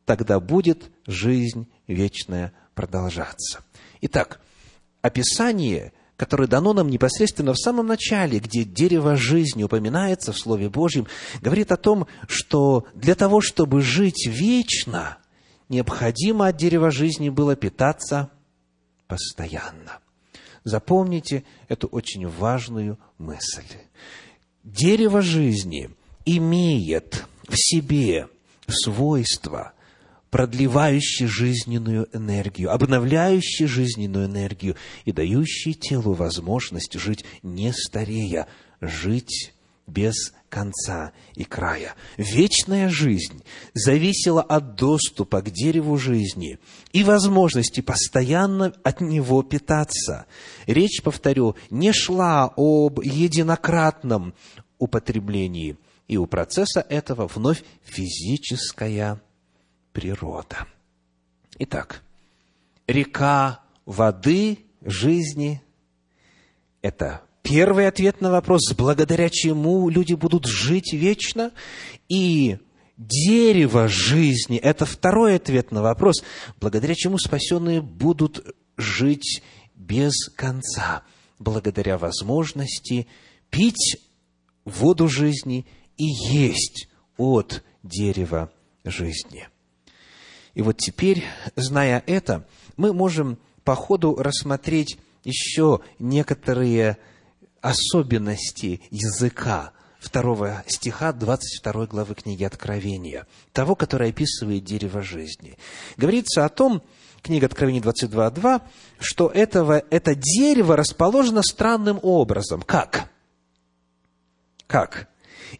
Тогда 0.06 0.41
будет 0.41 0.91
жизнь 1.08 1.67
вечная 1.88 2.52
продолжаться. 2.75 3.60
Итак, 4.02 4.41
описание 5.02 5.93
которое 6.19 6.49
дано 6.49 6.73
нам 6.73 6.89
непосредственно 6.89 7.53
в 7.53 7.58
самом 7.58 7.88
начале, 7.88 8.39
где 8.39 8.65
дерево 8.65 9.15
жизни 9.15 9.63
упоминается 9.63 10.34
в 10.34 10.38
Слове 10.38 10.67
Божьем, 10.67 11.08
говорит 11.39 11.71
о 11.71 11.77
том, 11.77 12.08
что 12.27 12.86
для 12.93 13.15
того, 13.15 13.39
чтобы 13.39 13.82
жить 13.82 14.27
вечно, 14.27 15.17
необходимо 15.69 16.47
от 16.47 16.58
дерева 16.58 16.91
жизни 16.91 17.29
было 17.29 17.55
питаться 17.55 18.29
постоянно. 19.08 19.99
Запомните 20.65 21.45
эту 21.69 21.88
очень 21.88 22.27
важную 22.27 22.99
мысль. 23.17 23.63
Дерево 24.65 25.21
жизни 25.21 25.89
имеет 26.25 27.25
в 27.47 27.53
себе 27.55 28.27
свойство– 28.67 29.71
продлевающий 30.30 31.28
жизненную 31.28 32.08
энергию, 32.13 32.72
обновляющий 32.72 33.65
жизненную 33.65 34.28
энергию 34.28 34.76
и 35.06 35.12
дающий 35.12 35.74
телу 35.74 36.13
возможность 36.13 36.98
жить 37.00 37.26
не 37.42 37.74
старея, 37.74 38.48
жить 38.82 39.54
без 39.88 40.34
конца 40.50 41.12
и 41.36 41.44
края. 41.44 41.96
Вечная 42.18 42.89
жизнь 42.89 43.44
зависела 43.74 44.42
от 44.42 44.76
доступа 44.76 45.42
к 45.42 45.52
дереву 45.52 45.98
жизни 45.98 46.60
и 46.92 47.04
возможности 47.04 47.82
постоянно 47.82 48.74
от 48.84 49.02
него 49.02 49.44
питаться. 49.44 50.26
Речь, 50.65 51.02
повторю, 51.04 51.56
не 51.70 51.92
шла 51.92 52.52
об 52.56 53.00
единократном 53.02 54.34
употреблении, 54.78 55.78
и 56.08 56.18
у 56.18 56.26
процесса 56.26 56.86
этого 56.88 57.28
вновь 57.28 57.63
физическая 57.84 59.22
природа. 59.93 60.67
Итак, 61.60 62.04
река 62.88 63.62
воды 63.86 64.60
жизни– 64.82 65.62
это 66.82 67.21
первый 67.41 67.88
ответ 67.88 68.21
на 68.21 68.32
вопрос, 68.32 68.73
благодаря 68.73 69.30
чему 69.30 69.89
люди 69.89 70.13
будут 70.13 70.45
жить 70.45 70.93
вечно, 70.93 71.52
и 72.08 72.58
дерево 72.97 73.88
жизни– 73.88 74.58
это 74.58 74.86
второй 74.86 75.36
ответ 75.36 75.71
на 75.71 75.82
вопрос, 75.82 76.23
благодаря 76.60 76.95
чему 76.95 77.17
спасенные 77.17 77.82
будут 77.82 78.56
жить 78.78 79.41
без 79.75 80.13
конца, 80.36 81.04
благодаря 81.39 81.97
возможности 81.97 83.08
пить 83.49 83.97
воду 84.65 85.08
жизни 85.08 85.65
и 85.97 86.06
есть 86.06 86.88
от 87.17 87.63
дерева 87.84 88.52
жизни. 88.84 89.47
И 90.60 90.62
вот 90.62 90.76
теперь, 90.76 91.24
зная 91.56 92.04
это, 92.06 92.45
мы 92.76 92.91
можем 92.91 93.38
по 93.63 93.76
ходу 93.76 94.15
рассмотреть 94.15 95.00
еще 95.24 95.80
некоторые 96.00 96.98
особенности 97.62 98.82
языка 98.91 99.72
второго 100.02 100.65
стиха 100.67 101.13
22 101.13 101.86
главы 101.86 102.13
книги 102.13 102.43
Откровения, 102.43 103.26
того, 103.54 103.76
который 103.76 104.10
описывает 104.10 104.65
дерево 104.65 105.02
жизни. 105.02 105.58
Говорится 105.95 106.43
о 106.43 106.50
том, 106.50 106.84
книга 107.22 107.45
Откровения 107.45 107.82
22.2, 107.82 108.62
что 109.00 109.30
этого, 109.30 109.82
это 109.89 110.13
дерево 110.13 110.76
расположено 110.76 111.41
странным 111.41 112.02
образом. 112.04 112.63
Как? 112.63 113.10
Как? 114.67 115.08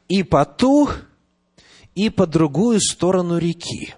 И 0.10 0.24
по 0.24 0.44
ту, 0.44 0.90
и 1.96 2.10
по 2.10 2.28
другую 2.28 2.82
сторону 2.82 3.38
реки. 3.38 3.96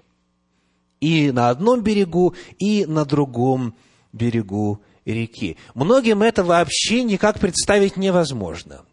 И 1.02 1.32
на 1.32 1.50
одном 1.50 1.82
берегу, 1.82 2.36
и 2.58 2.86
на 2.86 3.04
другом 3.04 3.76
берегу 4.14 4.80
реки. 5.06 5.58
Многим 5.74 6.22
это 6.22 6.44
вообще 6.44 7.04
никак 7.04 7.40
представить 7.40 7.98
невозможно. 7.98 8.84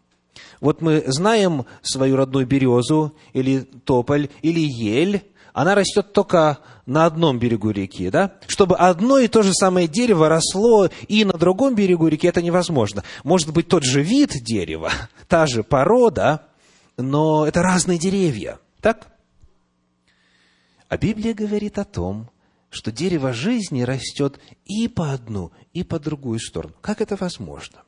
Вот 0.59 0.81
мы 0.81 1.03
знаем 1.07 1.65
свою 1.81 2.17
родную 2.17 2.45
березу, 2.45 3.13
или 3.33 3.59
тополь, 3.59 4.29
или 4.41 4.59
ель, 4.59 5.23
она 5.53 5.75
растет 5.75 6.13
только 6.13 6.59
на 6.85 7.05
одном 7.05 7.39
берегу 7.39 7.71
реки, 7.71 8.09
да? 8.09 8.33
Чтобы 8.47 8.75
одно 8.75 9.17
и 9.17 9.27
то 9.27 9.41
же 9.41 9.53
самое 9.53 9.87
дерево 9.87 10.29
росло 10.29 10.89
и 11.07 11.25
на 11.25 11.33
другом 11.33 11.75
берегу 11.75 12.07
реки, 12.07 12.27
это 12.27 12.41
невозможно. 12.41 13.03
Может 13.23 13.51
быть, 13.53 13.67
тот 13.67 13.83
же 13.83 14.01
вид 14.01 14.31
дерева, 14.43 14.91
та 15.27 15.45
же 15.45 15.63
порода, 15.63 16.43
но 16.97 17.45
это 17.45 17.61
разные 17.61 17.97
деревья, 17.97 18.59
так? 18.81 19.07
А 20.89 20.97
Библия 20.97 21.35
говорит 21.35 21.77
о 21.77 21.85
том, 21.85 22.29
что 22.71 22.91
дерево 22.91 23.31
жизни 23.31 23.83
растет 23.83 24.39
и 24.65 24.87
по 24.87 25.13
одну, 25.13 25.51
и 25.73 25.83
по 25.83 25.99
другую 25.99 26.39
сторону. 26.39 26.73
Как 26.81 26.99
это 27.01 27.15
возможно? 27.15 27.83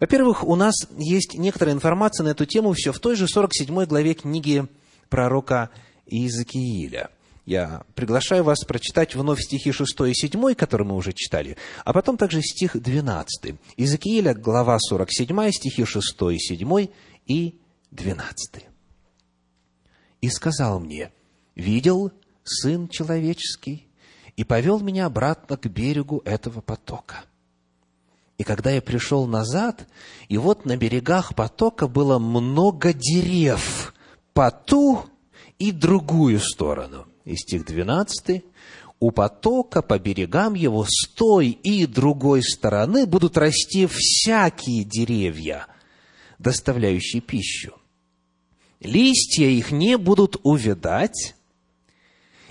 Во-первых, 0.00 0.44
у 0.44 0.56
нас 0.56 0.74
есть 0.98 1.34
некоторая 1.38 1.74
информация 1.74 2.24
на 2.24 2.30
эту 2.30 2.44
тему 2.44 2.72
все 2.72 2.92
в 2.92 2.98
той 2.98 3.14
же 3.14 3.28
47 3.28 3.84
главе 3.86 4.14
книги 4.14 4.66
пророка 5.08 5.70
Иезекииля. 6.06 7.10
Я 7.46 7.84
приглашаю 7.94 8.44
вас 8.44 8.64
прочитать 8.64 9.14
вновь 9.14 9.40
стихи 9.40 9.72
6 9.72 10.00
и 10.06 10.14
7, 10.14 10.54
которые 10.54 10.86
мы 10.86 10.94
уже 10.94 11.12
читали, 11.12 11.56
а 11.84 11.92
потом 11.92 12.16
также 12.16 12.40
стих 12.40 12.80
12. 12.80 13.54
Иезекииля, 13.76 14.34
глава 14.34 14.78
47, 14.78 15.50
стихи 15.50 15.84
6 15.84 16.22
и 16.32 16.38
7 16.38 16.88
и 17.26 17.58
12. 17.90 18.66
«И 20.20 20.28
сказал 20.28 20.78
мне, 20.78 21.10
видел 21.56 22.12
Сын 22.44 22.88
Человеческий, 22.88 23.86
и 24.36 24.44
повел 24.44 24.80
меня 24.80 25.06
обратно 25.06 25.56
к 25.56 25.66
берегу 25.66 26.22
этого 26.24 26.60
потока. 26.60 27.24
И 28.38 28.44
когда 28.44 28.70
я 28.70 28.82
пришел 28.82 29.26
назад, 29.26 29.86
и 30.28 30.38
вот 30.38 30.64
на 30.64 30.76
берегах 30.76 31.34
потока 31.34 31.86
было 31.86 32.18
много 32.18 32.92
дерев 32.92 33.94
по 34.32 34.50
ту 34.50 35.04
и 35.58 35.70
другую 35.70 36.40
сторону. 36.40 37.06
И 37.24 37.36
стих 37.36 37.64
12. 37.64 38.42
У 38.98 39.10
потока 39.10 39.82
по 39.82 39.98
берегам 39.98 40.54
его 40.54 40.84
с 40.88 41.08
той 41.14 41.50
и 41.50 41.86
другой 41.86 42.42
стороны 42.42 43.06
будут 43.06 43.36
расти 43.36 43.86
всякие 43.86 44.84
деревья, 44.84 45.66
доставляющие 46.38 47.20
пищу. 47.20 47.74
Листья 48.80 49.46
их 49.46 49.70
не 49.70 49.96
будут 49.96 50.36
увядать, 50.42 51.36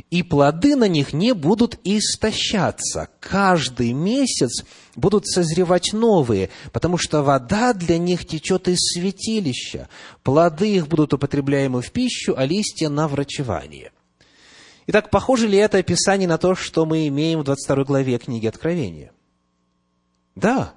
и 0.09 0.23
плоды 0.23 0.75
на 0.75 0.87
них 0.87 1.13
не 1.13 1.33
будут 1.33 1.79
истощаться. 1.83 3.09
Каждый 3.19 3.93
месяц 3.93 4.65
будут 4.95 5.27
созревать 5.27 5.93
новые, 5.93 6.49
потому 6.71 6.97
что 6.97 7.23
вода 7.23 7.73
для 7.73 7.97
них 7.97 8.25
течет 8.25 8.67
из 8.67 8.79
святилища. 8.79 9.89
Плоды 10.23 10.75
их 10.75 10.87
будут 10.87 11.13
употребляемы 11.13 11.81
в 11.81 11.91
пищу, 11.91 12.33
а 12.35 12.45
листья 12.45 12.89
на 12.89 13.07
врачевание. 13.07 13.91
Итак, 14.87 15.09
похоже 15.09 15.47
ли 15.47 15.57
это 15.57 15.77
описание 15.77 16.27
на 16.27 16.37
то, 16.37 16.55
что 16.55 16.85
мы 16.85 17.07
имеем 17.07 17.39
в 17.39 17.43
22 17.43 17.83
главе 17.85 18.17
книги 18.17 18.47
Откровения? 18.47 19.11
Да. 20.35 20.73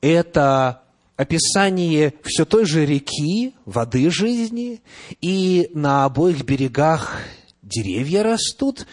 Это 0.00 0.82
описание 1.16 2.14
все 2.22 2.44
той 2.44 2.64
же 2.64 2.86
реки, 2.86 3.54
воды 3.64 4.10
жизни, 4.10 4.80
и 5.20 5.70
на 5.74 6.04
обоих 6.04 6.44
берегах 6.44 7.20
деревья 7.66 8.22
растут, 8.22 8.86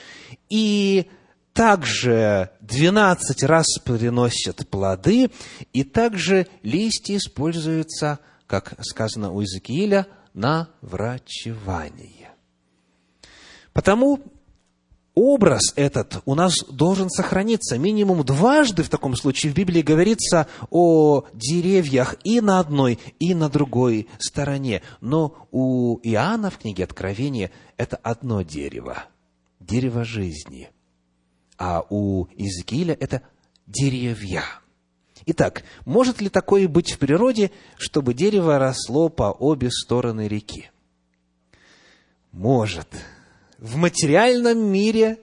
и 0.50 1.08
также 1.54 2.50
12 2.62 3.44
раз 3.44 3.66
приносят 3.84 4.68
плоды, 4.70 5.30
и 5.72 5.84
также 5.84 6.48
листья 6.64 7.18
используются, 7.18 8.20
как 8.48 8.74
сказано 8.82 9.32
у 9.32 9.42
Иезекииля, 9.42 10.08
на 10.34 10.70
врачевание. 10.82 12.32
Потому 13.72 14.20
образ 15.16 15.74
этот 15.76 16.22
у 16.26 16.36
нас 16.36 16.56
должен 16.70 17.10
сохраниться. 17.10 17.78
Минимум 17.78 18.24
дважды 18.24 18.84
в 18.84 18.90
таком 18.90 19.16
случае 19.16 19.52
в 19.52 19.56
Библии 19.56 19.82
говорится 19.82 20.48
о 20.70 21.26
деревьях 21.34 22.16
и 22.24 22.42
на 22.42 22.60
одной, 22.60 23.00
и 23.20 23.34
на 23.34 23.50
другой 23.50 24.08
стороне. 24.20 24.82
Но 25.02 25.48
у 25.52 26.00
Иоанна 26.04 26.50
в 26.50 26.58
книге 26.58 26.84
Откровения 26.84 27.52
это 27.78 27.98
одно 27.98 28.42
дерево, 28.42 29.06
дерево 29.60 30.04
жизни. 30.04 30.70
А 31.58 31.86
у 31.90 32.28
Иезекииля 32.36 32.98
это 33.00 33.22
деревья. 33.68 34.44
Итак, 35.26 35.64
может 35.86 36.20
ли 36.22 36.30
такое 36.30 36.68
быть 36.68 36.92
в 36.92 36.98
природе, 36.98 37.52
чтобы 37.78 38.14
дерево 38.14 38.58
росло 38.60 39.10
по 39.10 39.32
обе 39.32 39.70
стороны 39.72 40.28
реки? 40.28 40.70
Может 42.32 42.90
в 43.64 43.78
материальном 43.78 44.60
мире, 44.60 45.20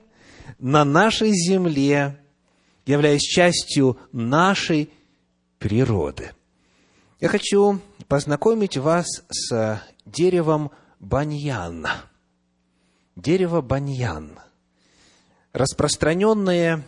на 0.59 0.83
нашей 0.85 1.31
земле, 1.31 2.19
являясь 2.87 3.21
частью 3.21 3.99
нашей 4.13 4.91
природы. 5.59 6.33
Я 7.21 7.29
хочу 7.29 7.81
познакомить 8.09 8.79
вас 8.79 9.07
с 9.29 9.83
деревом 10.07 10.71
баньян. 10.99 11.87
Дерево 13.15 13.61
баньян, 13.61 14.39
распространенное, 15.53 16.83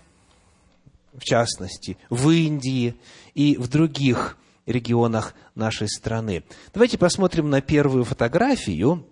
в 1.13 1.21
частности, 1.21 1.99
в 2.09 2.31
Индии 2.31 2.97
и 3.35 3.59
в 3.59 3.69
других 3.69 4.39
регионах 4.65 5.35
нашей 5.55 5.89
страны. 5.89 6.45
Давайте 6.73 6.97
посмотрим 6.97 7.51
на 7.51 7.61
первую 7.61 8.05
фотографию– 8.05 9.07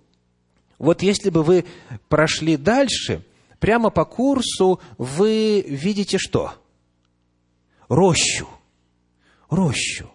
вот 0.80 1.02
если 1.02 1.28
бы 1.28 1.42
вы 1.42 1.66
прошли 2.08 2.56
дальше, 2.56 3.22
прямо 3.58 3.90
по 3.90 4.06
курсу 4.06 4.80
вы 4.96 5.60
видите 5.60 6.16
что? 6.18 6.54
Рощу. 7.88 8.48
Рощу. 9.50 10.10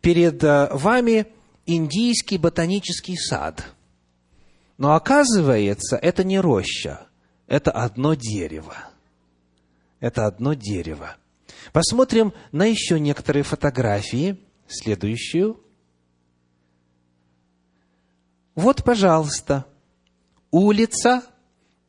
Перед 0.00 0.44
э, 0.44 0.68
вами 0.70 1.26
индийский 1.66 2.38
ботанический 2.38 3.16
сад. 3.16 3.64
Но 4.78 4.94
оказывается, 4.94 5.96
это 5.96 6.22
не 6.22 6.38
роща, 6.38 7.08
это 7.48 7.72
одно 7.72 8.14
дерево. 8.14 8.76
Это 9.98 10.26
одно 10.26 10.54
дерево. 10.54 11.16
Посмотрим 11.72 12.32
на 12.52 12.66
еще 12.66 13.00
некоторые 13.00 13.42
фотографии. 13.42 14.38
Следующую. 14.68 15.63
Вот, 18.54 18.84
пожалуйста, 18.84 19.64
улица, 20.50 21.22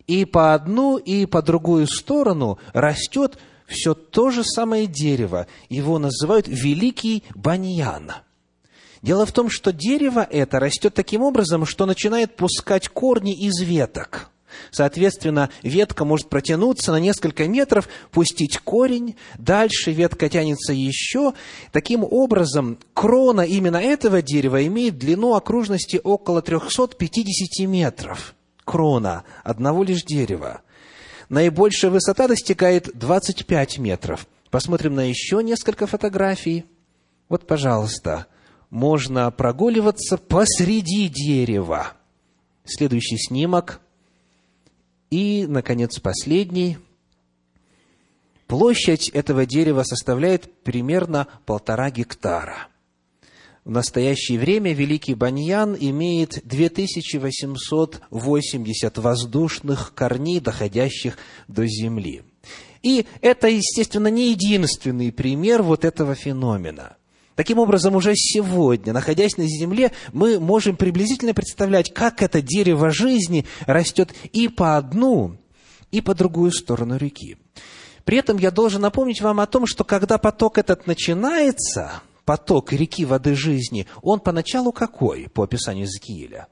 и 0.08 0.26
по 0.26 0.54
одну, 0.54 0.98
и 0.98 1.26
по 1.26 1.42
другую 1.42 1.88
сторону 1.88 2.60
растет 2.74 3.38
все 3.68 3.96
то 3.96 4.30
же 4.30 4.44
самое 4.44 4.86
дерево. 4.86 5.48
Его 5.70 5.98
называют 5.98 6.48
Великий 6.48 7.24
Баньян. 7.34 8.12
Дело 9.02 9.26
в 9.26 9.32
том, 9.32 9.50
что 9.50 9.72
дерево 9.72 10.28
это 10.30 10.60
растет 10.60 10.94
таким 10.94 11.22
образом, 11.22 11.66
что 11.66 11.86
начинает 11.86 12.36
пускать 12.36 12.90
корни 12.90 13.34
из 13.34 13.60
веток– 13.62 14.30
Соответственно, 14.72 15.50
ветка 15.64 16.06
может 16.06 16.30
протянуться 16.30 16.92
на 16.92 17.00
несколько 17.00 17.48
метров, 17.48 17.88
пустить 18.12 18.58
корень, 18.60 19.16
дальше 19.38 19.92
ветка 19.92 20.30
тянется 20.30 20.74
еще. 20.74 21.34
Таким 21.72 22.04
образом, 22.04 22.78
крона 22.94 23.42
именно 23.42 23.78
этого 23.78 24.22
дерева 24.22 24.66
имеет 24.68 24.98
длину 24.98 25.36
окружности 25.36 26.00
около 26.04 26.42
350 26.42 27.68
метров. 27.68 28.36
Крона 28.64 29.24
одного 29.44 29.84
лишь 29.84 30.04
дерева. 30.04 30.62
Наибольшая 31.30 31.92
высота 31.92 32.28
достигает 32.28 32.90
25 32.94 33.78
метров. 33.80 34.28
Посмотрим 34.50 34.96
на 34.96 35.02
еще 35.10 35.44
несколько 35.44 35.88
фотографий. 35.88 36.66
Вот, 37.30 37.48
пожалуйста, 37.48 38.28
можно 38.70 39.32
прогуливаться 39.32 40.18
посреди 40.18 41.08
дерева. 41.08 41.94
Следующий 42.64 43.18
снимок– 43.18 43.82
и, 45.10 45.46
наконец, 45.48 46.00
последний. 46.00 46.78
Площадь 48.48 49.10
этого 49.10 49.46
дерева 49.46 49.84
составляет 49.84 50.64
примерно 50.64 51.28
полтора 51.46 51.92
гектара. 51.92 52.68
В 53.64 53.70
настоящее 53.72 54.38
время 54.38 54.74
Великий 54.74 55.16
Баньян 55.16 55.76
имеет 55.80 56.46
2880 56.46 58.98
воздушных 59.00 59.94
корней, 59.96 60.40
доходящих 60.40 61.18
до 61.48 61.66
земли. 61.66 62.22
И 62.84 63.08
это, 63.22 63.48
естественно, 63.48 64.10
не 64.10 64.30
единственный 64.30 65.12
пример 65.12 65.64
вот 65.64 65.84
этого 65.86 66.14
феномена– 66.14 66.98
Таким 67.36 67.60
образом, 67.60 67.96
уже 67.96 68.16
сегодня, 68.16 68.94
находясь 68.94 69.38
на 69.38 69.46
земле, 69.46 69.92
мы 70.14 70.40
можем 70.40 70.78
приблизительно 70.78 71.34
представлять, 71.34 71.94
как 71.94 72.22
это 72.22 72.42
дерево 72.42 72.92
жизни 72.92 73.46
растет 73.66 74.14
и 74.32 74.48
по 74.48 74.78
одну, 74.78 75.38
и 75.92 76.02
по 76.02 76.16
другую 76.16 76.52
сторону 76.52 76.98
реки. 76.98 77.38
При 78.06 78.18
этом 78.18 78.38
я 78.38 78.52
должен 78.52 78.82
напомнить 78.82 79.22
вам 79.22 79.40
о 79.42 79.48
том, 79.48 79.66
что 79.66 79.84
когда 79.84 80.18
поток 80.18 80.58
этот 80.58 80.88
начинается, 80.88 82.02
поток 82.24 82.72
реки 82.72 83.04
воды 83.04 83.36
жизни, 83.36 83.86
он 84.02 84.22
поначалу 84.22 84.72
какой, 84.72 85.28
по 85.28 85.44
описанию 85.44 85.86
Иезекииля? 85.86 86.48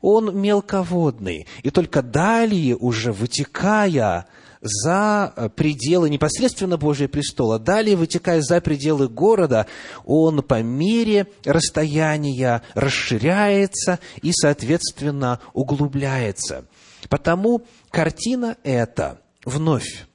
Он 0.00 0.40
мелководный, 0.40 1.46
и 1.62 1.70
только 1.70 2.02
далее, 2.02 2.76
уже 2.76 3.12
вытекая 3.12 4.26
за 4.60 5.32
э, 5.34 5.48
пределы 5.48 6.10
непосредственно 6.10 6.76
Божьего 6.76 7.08
престола. 7.08 7.58
Далее, 7.58 7.96
вытекая 7.96 8.42
за 8.42 8.60
пределы 8.60 9.08
города, 9.08 9.66
он 10.04 10.42
по 10.42 10.62
мере 10.62 11.26
расстояния 11.44 12.62
расширяется 12.74 14.00
и, 14.22 14.32
соответственно, 14.32 15.40
углубляется. 15.54 16.66
Потому 17.08 17.62
картина 17.90 18.56
эта 18.62 19.20
вновь 19.44 20.06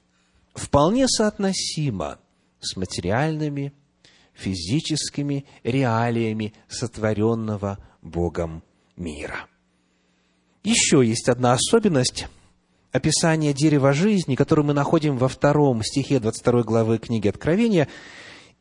вполне 0.54 1.08
соотносима 1.08 2.18
с 2.60 2.76
материальными, 2.76 3.72
физическими 4.32 5.44
реалиями 5.64 6.54
сотворенного 6.68 7.78
Богом 8.02 8.62
мира. 8.96 9.46
Еще 10.62 11.04
есть 11.04 11.28
одна 11.28 11.52
особенность 11.52 12.26
описание 12.96 13.52
дерева 13.52 13.92
жизни, 13.92 14.34
которое 14.34 14.62
мы 14.62 14.72
находим 14.72 15.18
во 15.18 15.28
втором 15.28 15.82
стихе 15.82 16.18
22 16.18 16.62
главы 16.62 16.98
книги 16.98 17.28
Откровения. 17.28 17.88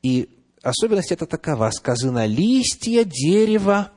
И 0.04 0.30
особенность 0.62 1.12
это 1.12 1.26
такова. 1.26 1.72
Сказано, 1.72 2.26
листья 2.26 3.06
дерева 3.06 3.92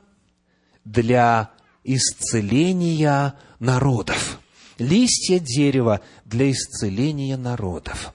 для 0.85 1.51
исцеления 1.83 3.35
народов. 3.59 4.39
Листья 4.77 5.39
дерева 5.39 5.99
для 6.23 6.49
исцеления 6.51 7.35
народов. 7.35 8.13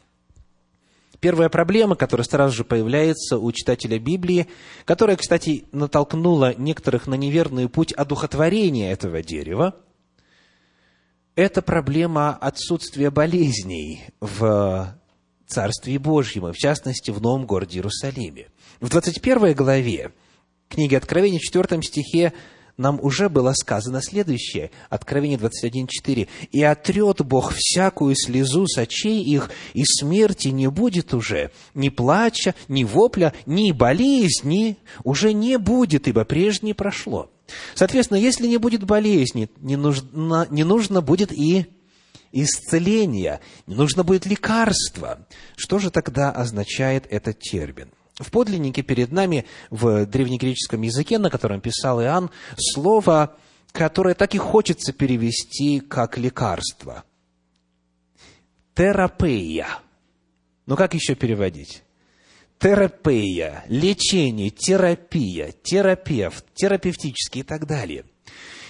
Первая 1.20 1.50
проблема, 1.50 1.94
которая 1.94 2.24
сразу 2.24 2.54
же 2.54 2.64
появляется 2.64 3.38
у 3.38 3.52
читателя 3.52 3.98
Библии, 3.98 4.46
которая, 4.86 5.16
кстати, 5.16 5.64
натолкнула 5.72 6.54
некоторых 6.56 7.06
на 7.06 7.14
неверный 7.14 7.68
путь 7.68 7.92
одухотворения 7.92 8.92
этого 8.92 9.22
дерева– 9.22 9.74
это 11.36 11.62
проблема 11.62 12.34
отсутствия 12.36 13.10
болезней 13.10 14.04
в 14.20 14.96
Царстве 15.46 15.98
Божьем, 15.98 16.48
и 16.48 16.52
в 16.52 16.56
частности 16.56 17.10
в 17.10 17.20
новом 17.20 17.46
городе 17.46 17.78
Иерусалиме. 17.78 18.46
В 18.80 18.88
21 18.88 19.54
главе 19.54 20.12
книги 20.68 20.94
Откровения, 20.94 21.38
в 21.38 21.42
4 21.42 21.82
стихе, 21.82 22.32
нам 22.76 22.98
уже 23.00 23.28
было 23.28 23.52
сказано 23.52 24.02
следующее, 24.02 24.70
Откровение 24.90 25.38
21.4. 25.38 26.28
«И 26.50 26.62
отрет 26.62 27.22
Бог 27.22 27.52
всякую 27.54 28.16
слезу 28.16 28.66
с 28.66 28.78
очей 28.78 29.22
их, 29.22 29.50
и 29.74 29.84
смерти 29.84 30.48
не 30.48 30.68
будет 30.68 31.14
уже, 31.14 31.52
ни 31.74 31.88
плача, 31.88 32.54
ни 32.66 32.82
вопля, 32.82 33.32
ни 33.46 33.70
болезни 33.70 34.76
уже 35.04 35.32
не 35.32 35.56
будет, 35.56 36.08
ибо 36.08 36.24
прежнее 36.24 36.74
прошло». 36.74 37.30
Соответственно, 37.74 38.18
если 38.18 38.46
не 38.46 38.58
будет 38.58 38.84
болезни, 38.84 39.50
не 39.60 39.76
нужно, 39.76 40.46
не 40.50 40.64
нужно 40.64 41.00
будет 41.00 41.32
и 41.32 41.66
исцеления, 42.32 43.40
не 43.66 43.74
нужно 43.74 44.02
будет 44.02 44.26
лекарства. 44.26 45.26
Что 45.56 45.78
же 45.78 45.90
тогда 45.90 46.30
означает 46.30 47.06
этот 47.10 47.38
термин? 47.38 47.90
В 48.16 48.30
подлиннике 48.30 48.82
перед 48.82 49.10
нами 49.10 49.44
в 49.70 50.06
древнегреческом 50.06 50.82
языке, 50.82 51.18
на 51.18 51.30
котором 51.30 51.60
писал 51.60 52.00
Иоанн, 52.00 52.30
слово, 52.56 53.36
которое 53.72 54.14
так 54.14 54.34
и 54.34 54.38
хочется 54.38 54.92
перевести 54.92 55.80
как 55.80 56.16
лекарство. 56.16 57.04
Терапия. 58.74 59.66
Ну, 60.66 60.76
как 60.76 60.94
еще 60.94 61.14
переводить? 61.14 61.82
Терапия, 62.58 63.64
лечение, 63.68 64.50
терапия, 64.50 65.52
терапевт, 65.62 66.44
терапевтический 66.54 67.40
и 67.40 67.44
так 67.44 67.66
далее. 67.66 68.04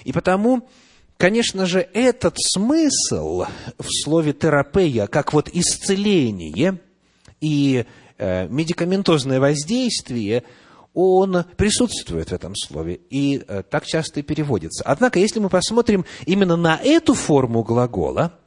И 0.05 0.13
потому, 0.13 0.69
конечно 1.17 1.67
же, 1.67 1.87
этот 1.93 2.35
смысл 2.39 3.45
в 3.79 3.87
слове 4.03 4.33
терапия, 4.33 5.07
как 5.07 5.33
вот 5.33 5.49
исцеление 5.49 6.81
и 7.41 7.85
э, 8.19 8.49
медикаментозное 8.49 9.41
воздействие, 9.41 10.45
он 10.93 11.45
присутствует 11.57 12.31
в 12.31 12.35
этом 12.35 12.55
слове 12.55 13.01
и 13.11 13.43
э, 13.47 13.63
так 13.69 13.87
часто 13.87 14.21
и 14.21 14.23
переводится. 14.23 14.85
Однако, 14.85 15.19
если 15.19 15.41
мы 15.41 15.49
посмотрим 15.49 16.05
именно 16.27 16.57
на 16.57 16.81
эту 16.83 17.15
форму 17.15 17.63
глагола– 17.63 18.39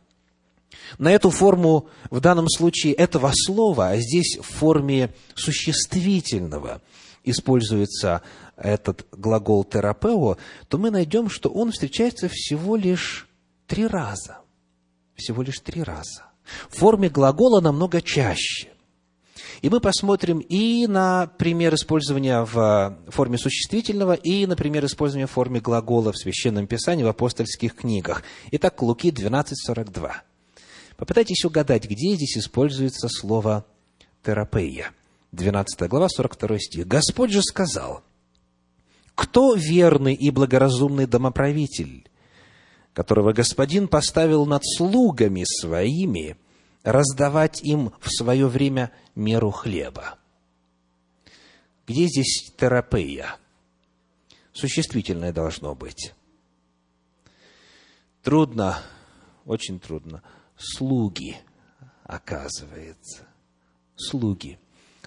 на 0.97 1.11
эту 1.11 1.29
форму, 1.29 1.89
в 2.09 2.19
данном 2.19 2.47
случае, 2.49 2.93
этого 2.93 3.31
слова, 3.33 3.89
а 3.89 3.97
здесь 3.97 4.37
в 4.37 4.43
форме 4.43 5.13
существительного 5.35 6.81
используется 7.23 8.21
этот 8.55 9.05
глагол 9.11 9.63
терапео, 9.63 10.37
то 10.67 10.77
мы 10.77 10.91
найдем, 10.91 11.29
что 11.29 11.49
он 11.49 11.71
встречается 11.71 12.29
всего 12.31 12.75
лишь 12.75 13.27
три 13.67 13.85
раза. 13.85 14.39
Всего 15.15 15.41
лишь 15.41 15.59
три 15.59 15.83
раза. 15.83 16.23
В 16.69 16.77
форме 16.77 17.09
глагола 17.09 17.59
намного 17.59 18.01
чаще. 18.01 18.69
И 19.61 19.69
мы 19.69 19.79
посмотрим 19.79 20.39
и 20.39 20.85
на 20.87 21.27
пример 21.27 21.73
использования 21.73 22.43
в 22.43 22.97
форме 23.07 23.37
существительного, 23.37 24.13
и 24.13 24.45
на 24.45 24.55
пример 24.55 24.85
использования 24.85 25.25
в 25.25 25.31
форме 25.31 25.59
глагола 25.59 26.11
в 26.11 26.17
Священном 26.17 26.67
Писании, 26.67 27.03
в 27.03 27.07
апостольских 27.07 27.75
книгах. 27.75 28.23
Итак, 28.51 28.81
Луки 28.81 29.09
12.42. 29.09 30.11
Попытайтесь 30.97 31.45
угадать, 31.45 31.85
где 31.85 32.15
здесь 32.15 32.37
используется 32.37 33.07
слово 33.07 33.65
терапия. 34.23 34.91
12 35.31 35.87
глава, 35.87 36.09
42 36.09 36.59
стих. 36.59 36.87
«Господь 36.87 37.31
же 37.31 37.41
сказал, 37.43 38.03
кто 39.13 39.53
верный 39.53 40.15
и 40.15 40.31
благоразумный 40.31 41.05
домоправитель, 41.05 42.09
которого 42.93 43.31
господин 43.31 43.87
поставил 43.87 44.45
над 44.47 44.63
слугами 44.65 45.43
своими, 45.45 46.35
раздавать 46.83 47.61
им 47.61 47.93
в 47.99 48.09
свое 48.09 48.47
время 48.47 48.91
меру 49.13 49.51
хлеба?» 49.51 50.17
Где 51.85 52.07
здесь 52.07 52.51
терапия? 52.57 53.37
Существительное 54.51 55.31
должно 55.31 55.75
быть. 55.75 56.13
Трудно, 58.23 58.81
очень 59.45 59.79
трудно 59.79 60.21
слуги, 60.57 61.37
оказывается. 62.03 63.27
Слуги. 63.95 64.59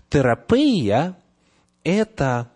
Терапия– 0.09 1.17
это 1.85 2.51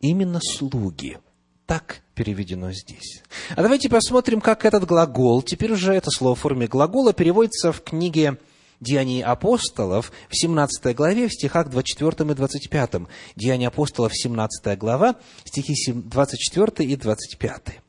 именно 0.00 0.40
слуги. 0.42 1.18
Так 1.66 2.02
переведено 2.14 2.72
здесь. 2.72 3.22
А 3.50 3.62
давайте 3.62 3.88
посмотрим, 3.88 4.40
как 4.40 4.64
этот 4.64 4.86
глагол, 4.86 5.42
теперь 5.42 5.72
уже 5.72 5.92
это 5.94 6.10
слово 6.10 6.34
в 6.34 6.40
форме 6.40 6.66
глагола, 6.66 7.12
переводится 7.12 7.72
в 7.72 7.82
книге 7.82 8.38
Деяний 8.80 9.22
апостолов 9.22 10.12
в 10.28 10.36
17 10.36 10.94
главе, 10.94 11.28
в 11.28 11.32
стихах 11.32 11.70
24 11.70 12.30
и 12.30 12.34
25. 12.34 12.90
Деяния 13.34 13.68
апостолов, 13.68 14.12
17 14.14 14.78
глава, 14.78 15.16
стихи 15.44 15.74
24 15.92 16.88
и 16.88 16.96
25. 16.96 17.80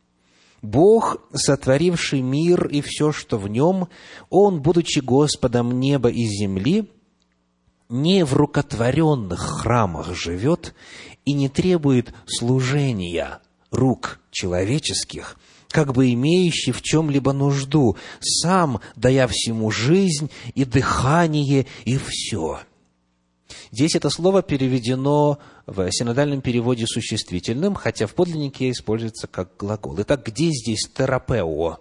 Бог, 0.61 1.17
сотворивший 1.33 2.21
мир 2.21 2.67
и 2.67 2.81
все, 2.81 3.11
что 3.11 3.37
в 3.37 3.47
нем, 3.47 3.87
Он, 4.29 4.61
будучи 4.61 4.99
Господом 4.99 5.79
неба 5.79 6.09
и 6.09 6.25
земли, 6.25 6.89
не 7.89 8.25
в 8.25 8.33
рукотворенных 8.33 9.39
храмах 9.39 10.13
живет 10.13 10.73
и 11.25 11.33
не 11.33 11.47
требует 11.49 12.13
служения 12.25 13.39
рук 13.71 14.19
человеческих, 14.31 15.37
как 15.69 15.93
бы 15.93 16.11
имеющий 16.13 16.71
в 16.71 16.81
чем-либо 16.81 17.33
нужду, 17.33 17.97
сам 18.19 18.81
дая 18.95 19.27
всему 19.27 19.71
жизнь 19.71 20.29
и 20.55 20.65
дыхание 20.65 21.65
и 21.85 21.97
все. 21.97 22.59
Здесь 23.71 23.95
это 23.95 24.09
слово 24.09 24.41
переведено 24.41 25.39
в 25.65 25.91
синодальном 25.91 26.41
переводе 26.41 26.85
существительным, 26.87 27.75
хотя 27.75 28.07
в 28.07 28.13
подлиннике 28.13 28.71
используется 28.71 29.27
как 29.27 29.57
глагол. 29.57 29.95
Итак, 29.99 30.25
где 30.25 30.49
здесь 30.51 30.89
терапео? 30.93 31.79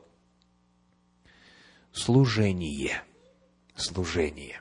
Служение. 1.93 3.03
Служение. 3.77 4.61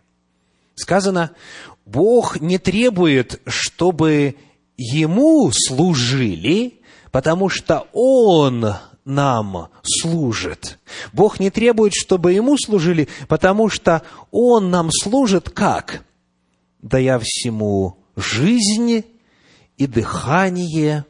Сказано, 0.76 1.32
Бог 1.86 2.40
не 2.42 2.58
требует, 2.58 3.42
чтобы 3.48 4.36
Ему 4.78 5.52
служили, 5.54 6.82
потому 7.12 7.50
что 7.50 7.88
Он 7.94 8.76
нам 9.06 9.70
служит. 9.84 10.80
Бог 11.14 11.40
не 11.40 11.50
требует, 11.50 11.94
чтобы 11.94 12.34
Ему 12.34 12.58
служили, 12.58 13.08
потому 13.28 13.70
что 13.70 14.04
Он 14.32 14.70
нам 14.70 14.90
служит 14.92 15.50
как? 15.50 16.04
Дая 16.86 17.18
всему 17.20 17.98
жизнь 18.16 19.04
и 19.76 19.88
дыхание, 19.88 21.06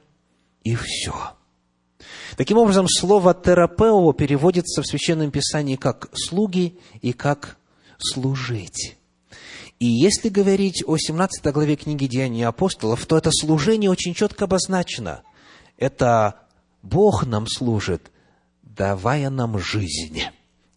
и 0.64 0.74
все. 0.74 1.14
Таким 2.38 2.60
образом, 2.60 2.88
слово 2.88 3.34
«терапео» 3.34 4.14
переводится 4.14 4.82
в 4.82 4.88
Священном 4.88 5.32
Писании 5.32 5.76
как 5.76 6.08
«слуги» 6.14 6.80
и 7.02 7.12
как 7.12 7.58
«служить». 7.98 8.96
И 9.78 9.86
если 9.86 10.30
говорить 10.30 10.82
о 10.88 10.96
17 10.96 11.46
главе 11.54 11.76
книги 11.76 12.08
Деяний 12.08 12.46
апостолов, 12.46 13.06
то 13.06 13.18
это 13.18 13.30
служение 13.34 13.92
очень 13.92 14.14
четко 14.14 14.46
обозначено. 14.46 15.24
Это 15.78 16.40
Бог 16.84 17.26
нам 17.26 17.48
служит, 17.48 18.14
давая 18.64 19.30
нам 19.30 19.60
жизнь 19.60 20.22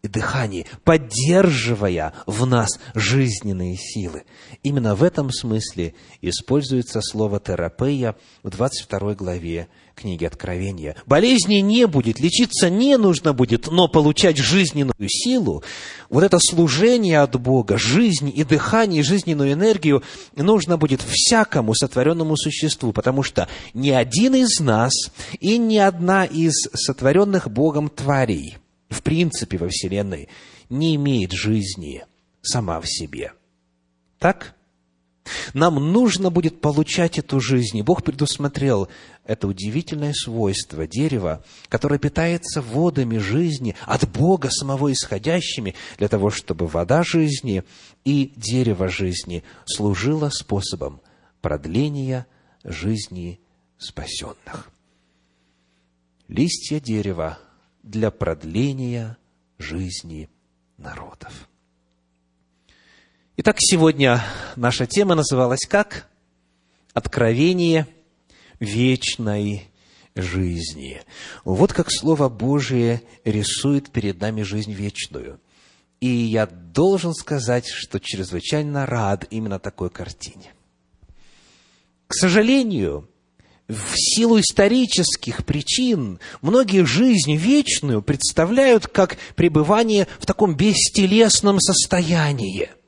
и 0.03 0.09
дыхание, 0.09 0.67
поддерживая 0.85 2.13
в 2.27 2.47
нас 2.47 2.69
жизненные 2.95 3.77
силы. 3.77 4.25
Именно 4.63 4.95
в 4.95 5.03
этом 5.03 5.31
смысле 5.31 5.95
используется 6.23 7.01
слово 7.03 7.41
«терапия» 7.41 8.15
в 8.43 8.51
22 8.51 9.15
главе 9.15 9.69
книги 9.97 10.25
Откровения. 10.25 10.95
Болезни 11.07 11.57
не 11.57 11.87
будет, 11.89 12.21
лечиться 12.21 12.71
не 12.71 12.97
нужно 12.97 13.33
будет, 13.33 13.67
но 13.67 13.89
получать 13.89 14.37
жизненную 14.37 15.09
силу, 15.09 15.65
вот 16.09 16.23
это 16.23 16.39
служение 16.39 17.21
от 17.21 17.41
Бога, 17.41 17.77
жизнь 17.77 18.33
и 18.33 18.45
дыхание, 18.45 19.03
жизненную 19.03 19.53
энергию 19.53 20.05
нужно 20.37 20.79
будет 20.79 21.03
всякому 21.03 21.75
сотворенному 21.75 22.37
существу, 22.37 22.93
потому 22.93 23.25
что 23.25 23.49
ни 23.75 23.91
один 23.91 24.37
из 24.37 24.61
нас 24.61 24.93
и 25.41 25.59
ни 25.59 25.79
одна 25.79 26.25
из 26.25 26.55
сотворенных 26.73 27.51
Богом 27.51 27.89
тварей, 27.89 28.59
в 28.89 29.03
принципе, 29.03 29.59
во 29.59 29.69
Вселенной, 29.69 30.29
не 30.69 30.97
имеет 30.97 31.33
жизни 31.33 32.05
сама 32.43 32.81
в 32.81 32.89
себе. 32.89 33.33
Так? 34.19 34.55
Нам 35.53 35.75
нужно 35.93 36.31
будет 36.31 36.61
получать 36.61 37.19
эту 37.19 37.41
жизнь. 37.41 37.77
И 37.77 37.83
Бог 37.83 38.03
предусмотрел 38.03 38.89
это 39.25 39.47
удивительное 39.47 40.15
свойство 40.15 40.87
дерева, 40.87 41.45
которое 41.69 41.99
питается 41.99 42.63
водами 42.63 43.19
жизни, 43.19 43.75
от 43.85 44.09
Бога 44.09 44.49
самого 44.51 44.91
исходящими, 44.91 45.75
для 45.99 46.09
того, 46.09 46.31
чтобы 46.31 46.67
вода 46.67 47.03
жизни 47.03 47.63
и 48.05 48.33
дерево 48.37 48.89
жизни 48.89 49.45
служило 49.67 50.31
способом 50.31 51.01
продления 51.43 52.27
жизни 52.65 53.39
спасенных. 53.79 54.71
Листья 56.29 56.81
дерева 56.81 57.39
для 57.89 58.11
продления 58.11 59.17
жизни 59.57 60.29
народов. 60.77 61.49
Итак, 63.39 63.57
сегодня 63.59 64.23
наша 64.57 64.87
тема 64.87 65.15
называлась 65.15 65.67
как? 65.67 66.07
Откровение 66.93 67.87
вечной 68.61 69.71
жизни. 70.15 71.01
Вот 71.45 71.73
как 71.73 71.91
Слово 71.91 72.29
Божие 72.29 73.03
рисует 73.25 73.91
перед 73.91 74.21
нами 74.21 74.43
жизнь 74.43 74.73
вечную. 74.73 75.41
И 76.01 76.09
я 76.09 76.47
должен 76.47 77.15
сказать, 77.15 77.67
что 77.69 78.01
чрезвычайно 78.01 78.85
рад 78.85 79.27
именно 79.31 79.59
такой 79.59 79.89
картине. 79.89 80.53
К 82.07 82.15
сожалению, 82.15 83.09
в 83.69 83.95
силу 83.95 84.41
исторических 84.41 85.45
причин 85.45 86.19
многие 86.41 86.87
жизнь 86.87 87.37
вечную 87.37 88.03
представляют 88.03 88.87
как 88.87 89.19
пребывание 89.37 90.09
в 90.19 90.27
таком 90.27 90.55
бестелесном 90.55 91.61
состоянии– 91.61 92.71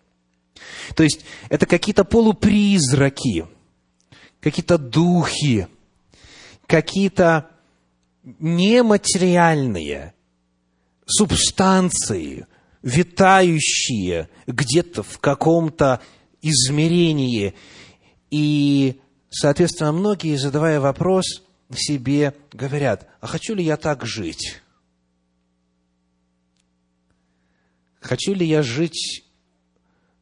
то 0.94 1.02
есть 1.02 1.24
это 1.48 1.66
какие-то 1.66 2.04
полупризраки, 2.04 3.46
какие-то 4.40 4.78
духи, 4.78 5.68
какие-то 6.66 7.50
нематериальные 8.22 10.14
субстанции, 11.06 12.46
витающие 12.82 14.28
где-то 14.46 15.02
в 15.02 15.18
каком-то 15.18 16.00
измерении. 16.42 17.54
И, 18.30 19.00
соответственно, 19.30 19.92
многие, 19.92 20.36
задавая 20.36 20.80
вопрос 20.80 21.42
себе, 21.74 22.34
говорят, 22.52 23.08
а 23.20 23.26
хочу 23.26 23.54
ли 23.54 23.64
я 23.64 23.76
так 23.76 24.04
жить? 24.04 24.60
Хочу 28.00 28.34
ли 28.34 28.46
я 28.46 28.62
жить 28.62 29.24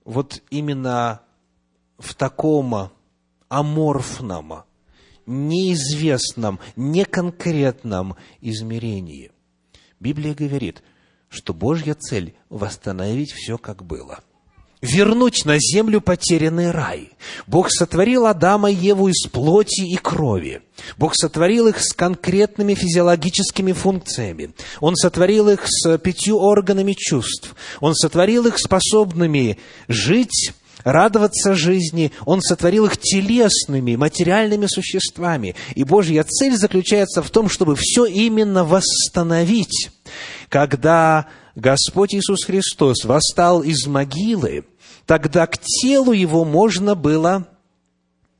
вот 0.05 0.42
именно 0.51 1.23
в 1.99 2.14
таком 2.14 2.90
аморфном, 3.49 4.64
неизвестном, 5.27 6.61
неконкретном 6.77 8.16
измерении. 8.40 9.33
Библия 10.01 10.35
говорит, 10.35 10.83
что 11.29 11.53
Божья 11.55 11.94
цель– 11.94 12.35
восстановить 12.49 13.33
все, 13.33 13.59
как 13.59 13.85
было– 13.85 14.21
вернуть 14.81 15.45
на 15.45 15.59
землю 15.59 16.01
потерянный 16.01 16.71
рай. 16.71 17.11
Бог 17.47 17.71
сотворил 17.71 18.27
Адама 18.27 18.71
и 18.71 18.75
Еву 18.75 19.09
из 19.09 19.27
плоти 19.31 19.83
и 19.83 19.97
крови. 19.97 20.62
Бог 20.97 21.14
сотворил 21.17 21.67
их 21.69 21.81
с 21.81 21.93
конкретными 21.93 22.75
физиологическими 22.75 23.73
функциями. 23.73 24.53
Он 24.81 24.95
сотворил 24.95 25.49
их 25.49 25.62
с 25.67 25.99
пятью 25.99 26.38
органами 26.38 26.95
чувств. 26.97 27.55
Он 27.81 27.95
сотворил 27.95 28.47
их 28.47 28.59
способными 28.59 29.59
жить, 29.88 30.53
радоваться 30.85 31.55
жизни. 31.55 32.12
Он 32.25 32.41
сотворил 32.41 32.87
их 32.87 32.97
телесными, 32.99 33.97
материальными 33.97 34.67
существами. 34.67 35.55
И 35.75 35.85
Божья 35.85 36.23
цель 36.23 36.57
заключается 36.57 37.23
в 37.23 37.31
том, 37.31 37.49
чтобы 37.49 37.77
все 37.77 38.07
именно 38.07 38.64
восстановить. 38.64 39.91
Когда 40.49 41.27
Господь 41.59 42.14
Иисус 42.14 42.44
Христос 42.44 43.05
восстал 43.05 43.62
из 43.62 43.85
могилы, 43.89 44.64
тогда 45.07 45.45
к 45.49 45.59
телу 45.59 46.12
Его 46.12 46.45
можно 46.45 46.95
было 46.95 47.49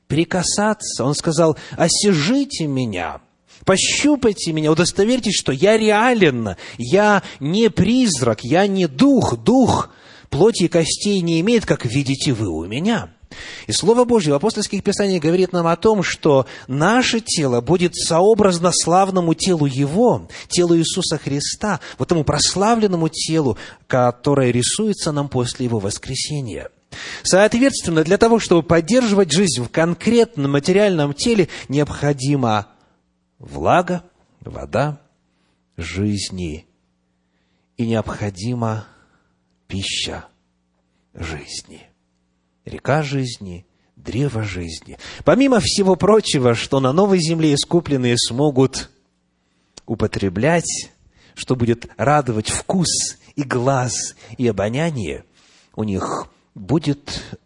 прикасаться. 0.07 1.03
Он 1.03 1.13
сказал, 1.13 1.57
осижите 1.75 2.65
меня, 2.65 3.19
пощупайте 3.65 4.53
меня, 4.53 4.71
удостоверьтесь, 4.71 5.35
что 5.37 5.51
я 5.51 5.77
реален, 5.77 6.55
я 6.77 7.21
не 7.41 7.69
призрак, 7.69 8.45
я 8.45 8.67
не 8.67 8.87
дух, 8.87 9.37
дух 9.37 9.89
плоти 10.29 10.63
и 10.63 10.67
костей 10.69 11.19
не 11.19 11.41
имеет, 11.41 11.65
как 11.65 11.83
видите 11.83 12.31
вы 12.31 12.47
у 12.47 12.65
меня. 12.65 13.13
И 13.67 13.71
Слово 13.71 14.05
Божье 14.05 14.33
в 14.33 14.35
апостольских 14.35 14.83
писаниях 14.83 15.21
говорит 15.21 15.53
нам 15.53 15.67
о 15.67 15.75
том, 15.75 16.01
что 16.03 16.47
наше 16.67 17.19
тело 17.19 17.61
будет 17.61 17.95
сообразно 17.95 18.71
славному 18.73 19.33
телу 19.33 19.65
Его, 19.65 20.27
телу 20.47 20.75
Иисуса 20.77 21.17
Христа, 21.17 21.79
вот 21.97 22.07
тому 22.07 22.23
прославленному 22.23 23.09
телу, 23.09 23.57
которое 23.87 24.51
рисуется 24.51 25.11
нам 25.11 25.29
после 25.29 25.65
Его 25.65 25.79
воскресения. 25.79 26.69
Соответственно, 27.23 28.03
для 28.03 28.17
того, 28.17 28.39
чтобы 28.39 28.63
поддерживать 28.63 29.31
жизнь 29.31 29.63
в 29.63 29.69
конкретном 29.69 30.51
материальном 30.51 31.13
теле, 31.13 31.47
необходимо 31.67 32.67
влага, 33.37 34.03
вода 34.41 34.99
жизни 35.77 36.65
и 37.77 37.85
необходима 37.85 38.87
пища 39.67 40.25
жизни. 41.13 41.88
Река 42.69 43.01
жизни, 43.01 43.65
древо 43.95 44.43
жизни. 44.43 44.99
Помимо 45.25 45.59
всего 45.59 45.95
прочего, 45.95 46.53
что 46.53 46.79
на 46.79 46.93
новой 46.93 47.19
земле 47.19 47.55
искупленные 47.55 48.15
смогут 48.15 48.91
употреблять, 49.87 50.91
что 51.33 51.55
будет 51.55 51.87
радовать 51.97 52.49
вкус 52.49 53.17
и 53.35 53.41
глаз 53.41 54.15
и 54.37 54.47
обоняние, 54.47 55.25
у 55.75 55.83
них 55.83 56.27
будет 56.53 57.39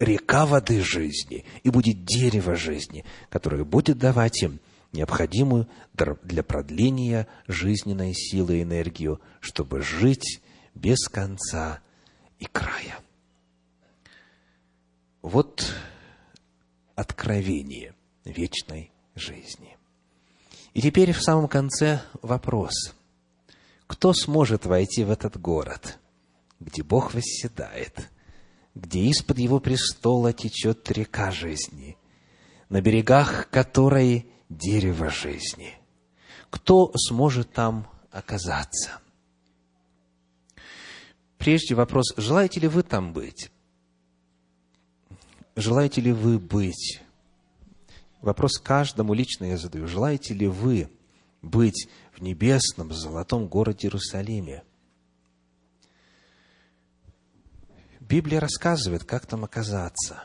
река 0.00 0.46
воды 0.46 0.80
жизни 0.80 1.44
и 1.62 1.70
будет 1.70 2.04
дерево 2.04 2.56
жизни, 2.56 3.04
которое 3.30 3.64
будет 3.64 3.98
давать 3.98 4.42
им 4.42 4.58
необходимую 4.92 5.68
для 5.92 6.42
продления 6.42 7.28
жизненной 7.46 8.14
силы 8.14 8.58
и 8.58 8.62
энергию, 8.62 9.20
чтобы 9.38 9.80
жить 9.80 10.40
без 10.74 11.06
конца 11.08 11.78
и 12.40 12.46
края. 12.46 12.98
Вот 15.24 15.72
откровение 16.96 17.94
вечной 18.26 18.92
жизни. 19.14 19.78
И 20.74 20.82
теперь 20.82 21.14
в 21.14 21.22
самом 21.22 21.48
конце 21.48 22.02
вопрос. 22.20 22.94
Кто 23.86 24.12
сможет 24.12 24.66
войти 24.66 25.02
в 25.02 25.10
этот 25.10 25.40
город, 25.40 25.98
где 26.60 26.82
Бог 26.82 27.14
восседает, 27.14 28.10
где 28.74 29.00
из-под 29.04 29.38
его 29.38 29.60
престола 29.60 30.34
течет 30.34 30.90
река 30.92 31.30
жизни, 31.30 31.96
на 32.68 32.82
берегах 32.82 33.48
которой 33.48 34.28
дерево 34.50 35.08
жизни? 35.08 35.72
Кто 36.50 36.92
сможет 36.98 37.50
там 37.50 37.88
оказаться? 38.10 39.00
Прежде 41.38 41.74
вопрос, 41.74 42.12
желаете 42.18 42.60
ли 42.60 42.68
вы 42.68 42.82
там 42.82 43.14
быть? 43.14 43.50
Желаете 45.56 46.00
ли 46.00 46.12
вы 46.12 46.38
быть? 46.38 47.00
Вопрос 48.20 48.58
каждому 48.58 49.14
лично 49.14 49.44
я 49.44 49.56
задаю. 49.56 49.86
Желаете 49.86 50.34
ли 50.34 50.46
вы 50.48 50.90
быть 51.42 51.88
в 52.12 52.22
небесном 52.22 52.92
золотом 52.92 53.46
городе 53.46 53.86
Иерусалиме? 53.86 54.62
Библия 58.00 58.40
рассказывает, 58.40 59.04
как 59.04 59.26
там 59.26 59.44
оказаться. 59.44 60.24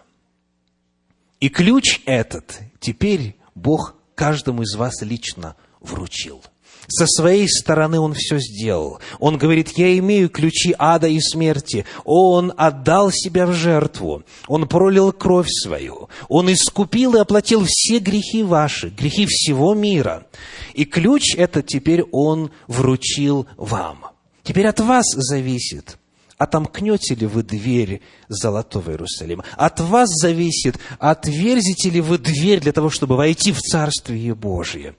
И 1.40 1.50
ключ 1.50 2.02
этот 2.06 2.60
теперь 2.80 3.38
Бог 3.56 3.96
каждому 4.16 4.64
из 4.64 4.76
вас 4.76 5.02
лично 5.02 5.56
вручил– 5.80 6.44
со 6.90 7.06
своей 7.08 7.48
стороны 7.48 8.00
он 8.00 8.14
все 8.14 8.40
сделал. 8.40 9.00
Он 9.20 9.38
говорит, 9.38 9.78
я 9.78 9.98
имею 10.00 10.30
ключи 10.30 10.74
ада 10.78 11.08
и 11.08 11.20
смерти. 11.20 11.86
Он 12.04 12.54
отдал 12.58 13.12
себя 13.12 13.46
в 13.46 13.54
жертву. 13.54 14.24
Он 14.48 14.68
пролил 14.68 15.12
кровь 15.12 15.50
свою. 15.50 16.10
Он 16.28 16.52
искупил 16.52 17.16
и 17.16 17.20
оплатил 17.20 17.64
все 17.68 18.00
грехи 18.00 18.44
ваши, 18.44 18.90
грехи 18.90 19.26
всего 19.28 19.74
мира. 19.74 20.26
И 20.74 20.86
ключ 20.86 21.36
этот 21.36 21.68
теперь 21.68 22.04
он 22.12 22.52
вручил 22.68 23.48
вам. 23.56 24.06
Теперь 24.44 24.68
от 24.68 24.80
вас 24.80 25.06
зависит, 25.16 25.98
отомкнете 26.40 27.16
ли 27.16 27.28
вы 27.28 27.44
дверь 27.44 28.02
Золотого 28.30 28.92
Иерусалима. 28.92 29.44
От 29.58 29.82
вас 29.82 30.10
зависит, 30.10 30.80
отверзите 30.98 31.90
ли 31.90 32.02
вы 32.02 32.18
дверь 32.18 32.62
для 32.62 32.72
того, 32.72 32.90
чтобы 32.90 33.18
войти 33.18 33.52
в 33.52 33.60
Царствие 33.60 34.34
Божие. 34.34 34.96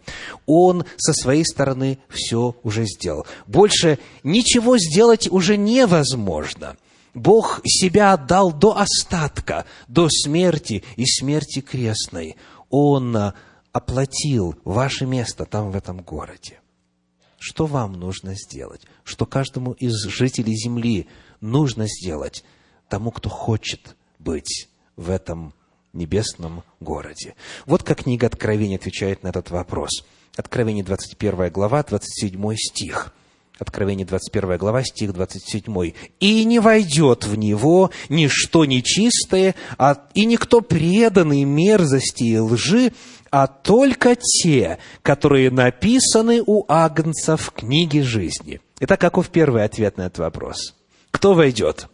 Он 0.46 0.84
со 0.98 1.14
своей 1.14 1.44
стороны 1.44 1.98
все 2.10 2.54
уже 2.62 2.84
сделал. 2.84 3.26
Больше 3.46 3.98
ничего 4.22 4.76
сделать 4.78 5.28
уже 5.32 5.56
невозможно. 5.56 6.76
Бог 7.14 7.60
себя 7.64 8.12
отдал 8.12 8.52
до 8.52 8.78
остатка, 8.78 9.64
до 9.88 10.08
смерти 10.10 10.84
и 10.96 11.06
смерти 11.06 11.60
крестной. 11.60 12.36
Он 12.68 13.32
оплатил 13.72 14.56
ваше 14.64 15.06
место 15.06 15.46
там, 15.46 15.70
в 15.70 15.76
этом 15.76 16.02
городе. 16.02 16.60
Что 17.40 17.64
вам 17.64 17.94
нужно 17.94 18.34
сделать? 18.34 18.82
Что 19.02 19.24
каждому 19.24 19.72
из 19.72 19.94
жителей 20.04 20.54
земли 20.54 21.08
нужно 21.40 21.86
сделать 21.86 22.44
тому, 22.88 23.10
кто 23.10 23.28
хочет 23.28 23.96
быть 24.18 24.68
в 24.96 25.10
этом 25.10 25.54
небесном 25.92 26.62
городе. 26.78 27.34
Вот 27.66 27.82
как 27.82 28.02
книга 28.04 28.26
Откровения 28.26 28.76
отвечает 28.76 29.22
на 29.22 29.28
этот 29.28 29.50
вопрос. 29.50 30.04
Откровение 30.36 30.84
21 30.84 31.50
глава, 31.50 31.82
27 31.82 32.54
стих. 32.56 33.12
Откровение 33.58 34.06
21 34.06 34.56
глава, 34.56 34.82
стих 34.82 35.12
27. 35.12 35.92
«И 36.18 36.44
не 36.44 36.60
войдет 36.60 37.26
в 37.26 37.36
него 37.36 37.90
ничто 38.08 38.64
нечистое, 38.64 39.54
а, 39.76 40.08
и 40.14 40.24
никто 40.24 40.62
преданный 40.62 41.44
мерзости 41.44 42.22
и 42.22 42.38
лжи, 42.38 42.92
а 43.30 43.46
только 43.46 44.16
те, 44.16 44.78
которые 45.02 45.50
написаны 45.50 46.42
у 46.44 46.64
Агнца 46.68 47.36
в 47.36 47.50
книге 47.50 48.02
жизни». 48.02 48.60
Итак, 48.80 48.98
каков 48.98 49.28
первый 49.28 49.62
ответ 49.62 49.98
на 49.98 50.06
этот 50.06 50.20
вопрос? 50.20 50.74
Кто 51.20 51.34
войдет? 51.34 51.86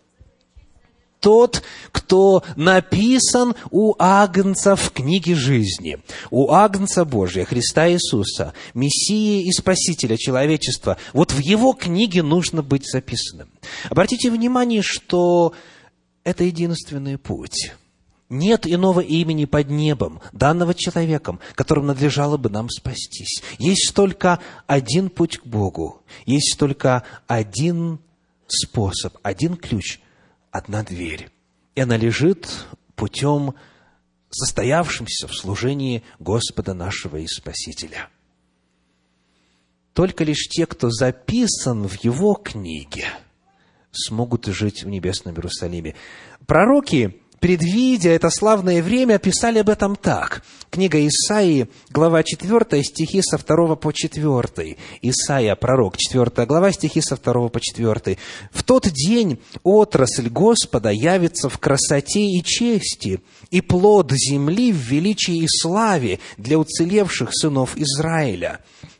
Тот, 1.19 1.65
кто 1.91 2.45
написан 2.55 3.57
у 3.73 3.97
Агнца 3.99 4.77
в 4.77 4.93
книге 4.93 5.35
жизни, 5.35 5.99
у 6.31 6.53
Агнца 6.53 7.05
Божия, 7.05 7.45
Христа 7.45 7.91
Иисуса, 7.91 8.55
Мессии 8.73 9.43
и 9.43 9.51
Спасителя 9.51 10.17
человечества. 10.17 10.97
Вот 11.13 11.33
в 11.33 11.41
его 11.41 11.73
книге 11.73 12.23
нужно 12.23 12.63
быть 12.63 12.89
записанным. 12.89 13.49
Обратите 13.91 14.31
внимание, 14.31 14.81
что 14.81 15.55
это 16.23 16.45
единственный 16.45 17.19
путь. 17.19 17.73
Нет 18.29 18.65
иного 18.65 19.01
имени 19.01 19.47
под 19.47 19.71
небом, 19.71 20.21
данного 20.31 20.73
человеком, 20.73 21.41
которым 21.57 21.87
надлежало 21.87 22.37
бы 22.37 22.49
нам 22.49 22.71
спастись. 22.71 23.43
Есть 23.59 23.93
только 23.93 24.39
один 24.69 25.11
путь 25.11 25.39
к 25.39 25.47
Богу, 25.47 26.03
есть 26.27 26.55
только 26.61 27.03
один 27.27 27.99
способ, 28.49 29.17
один 29.23 29.57
ключ, 29.57 30.01
одна 30.51 30.83
дверь. 30.83 31.31
И 31.75 31.81
она 31.81 31.97
лежит 31.97 32.49
путем 32.95 33.55
состоявшимся 34.31 35.29
в 35.29 35.35
служении 35.35 36.03
Господа 36.19 36.75
нашего 36.75 37.17
и 37.17 37.27
Спасителя. 37.27 38.09
Только 39.93 40.25
лишь 40.25 40.49
те, 40.49 40.67
кто 40.67 40.91
записан 40.91 41.89
в 41.89 42.05
Его 42.05 42.35
книге, 42.35 43.07
смогут 43.93 44.47
жить 44.47 44.83
в 44.83 44.89
Небесном 44.89 45.35
Иерусалиме. 45.35 45.95
Пророки 46.47 47.23
предвидя 47.47 48.11
это 48.11 48.29
славное 48.29 48.83
время, 48.83 49.21
писали 49.21 49.61
об 49.61 49.69
этом 49.69 49.95
так. 49.95 50.43
Книга 50.69 50.99
Исаии, 51.07 51.69
глава 51.91 52.25
4, 52.25 52.83
стихи 52.83 53.23
со 53.23 53.39
2 53.39 53.77
по 53.77 53.93
4. 53.93 54.77
Исаия, 55.03 55.55
пророк, 55.55 55.97
4 55.97 56.45
глава, 56.45 56.73
стихи 56.73 57.01
со 57.01 57.17
2 57.17 57.49
по 57.49 57.61
4. 57.61 58.19
«В 58.51 58.65
тот 58.65 58.89
день 58.91 59.39
отрасль 59.63 60.29
Господа 60.29 60.91
явится 60.91 61.49
в 61.49 61.59
красоте 61.59 62.27
и 62.27 62.43
чести, 62.43 63.21
и 63.53 63.61
плод 63.61 64.11
земли 64.11 64.73
в 64.73 64.79
величии 64.79 65.45
и 65.45 65.47
славе 65.47 66.19
для 66.39 66.59
уцелевших 66.59 67.29
сынов 67.33 67.77
Израиля. 67.77 68.59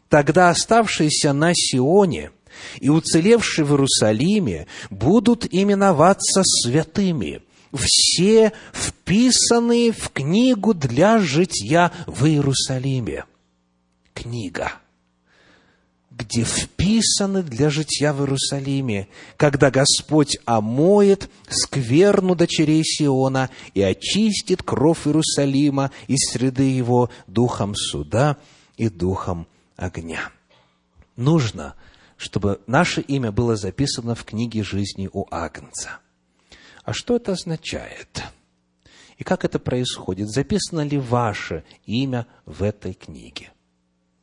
Тогда 0.09 0.51
оставшиеся 0.51 1.33
на 1.33 1.51
Сионе 1.53 2.31
и 2.79 2.91
уцелевшие 2.91 3.65
в 3.65 3.73
Иерусалиме 3.73 4.69
будут 4.91 5.53
именоваться 5.53 6.43
святыми» 6.45 7.43
все 7.77 8.53
вписаны 8.73 9.93
в 9.93 10.11
книгу 10.11 10.75
для 10.75 11.19
житья 11.19 11.93
в 12.07 12.27
Иерусалиме. 12.27 13.25
Книга, 14.15 14.73
где 16.11 16.45
вписаны 16.45 17.43
для 17.43 17.71
житья 17.71 18.13
в 18.13 18.21
Иерусалиме, 18.21 19.09
когда 19.37 19.71
Господь 19.71 20.39
омоет 20.45 21.31
скверну 21.49 22.35
дочерей 22.35 22.83
Сиона 22.85 23.51
и 23.75 23.83
очистит 23.83 24.63
кровь 24.63 25.07
Иерусалима 25.07 25.91
из 26.09 26.31
среды 26.31 26.71
его 26.71 27.11
духом 27.27 27.75
суда 27.75 28.39
и 28.77 28.89
духом 28.89 29.47
огня. 29.77 30.31
Нужно, 31.17 31.75
чтобы 32.17 32.61
наше 32.67 33.03
имя 33.03 33.31
было 33.33 33.57
записано 33.57 34.15
в 34.15 34.25
книге 34.25 34.63
жизни 34.63 35.09
у 35.13 35.27
Агнца– 35.31 35.99
а 36.87 36.93
что 36.93 37.17
это 37.17 37.33
означает? 37.33 38.23
И 39.19 39.25
как 39.25 39.45
это 39.45 39.59
происходит? 39.59 40.29
Записано 40.29 40.87
ли 40.87 40.99
ваше 40.99 41.65
имя 41.85 42.29
в 42.47 42.63
этой 42.63 42.95
книге? 42.95 43.51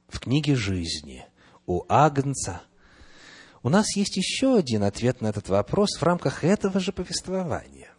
В 0.08 0.22
книге 0.22 0.56
жизни 0.56 1.26
у 1.66 1.84
Агнца. 1.90 2.62
У 3.64 3.70
нас 3.70 3.98
есть 3.98 4.16
еще 4.16 4.56
один 4.56 4.84
ответ 4.84 5.20
на 5.20 5.28
этот 5.28 5.50
вопрос 5.50 5.98
в 5.98 6.04
рамках 6.04 6.46
этого 6.46 6.80
же 6.80 6.94
повествования. 6.94 7.90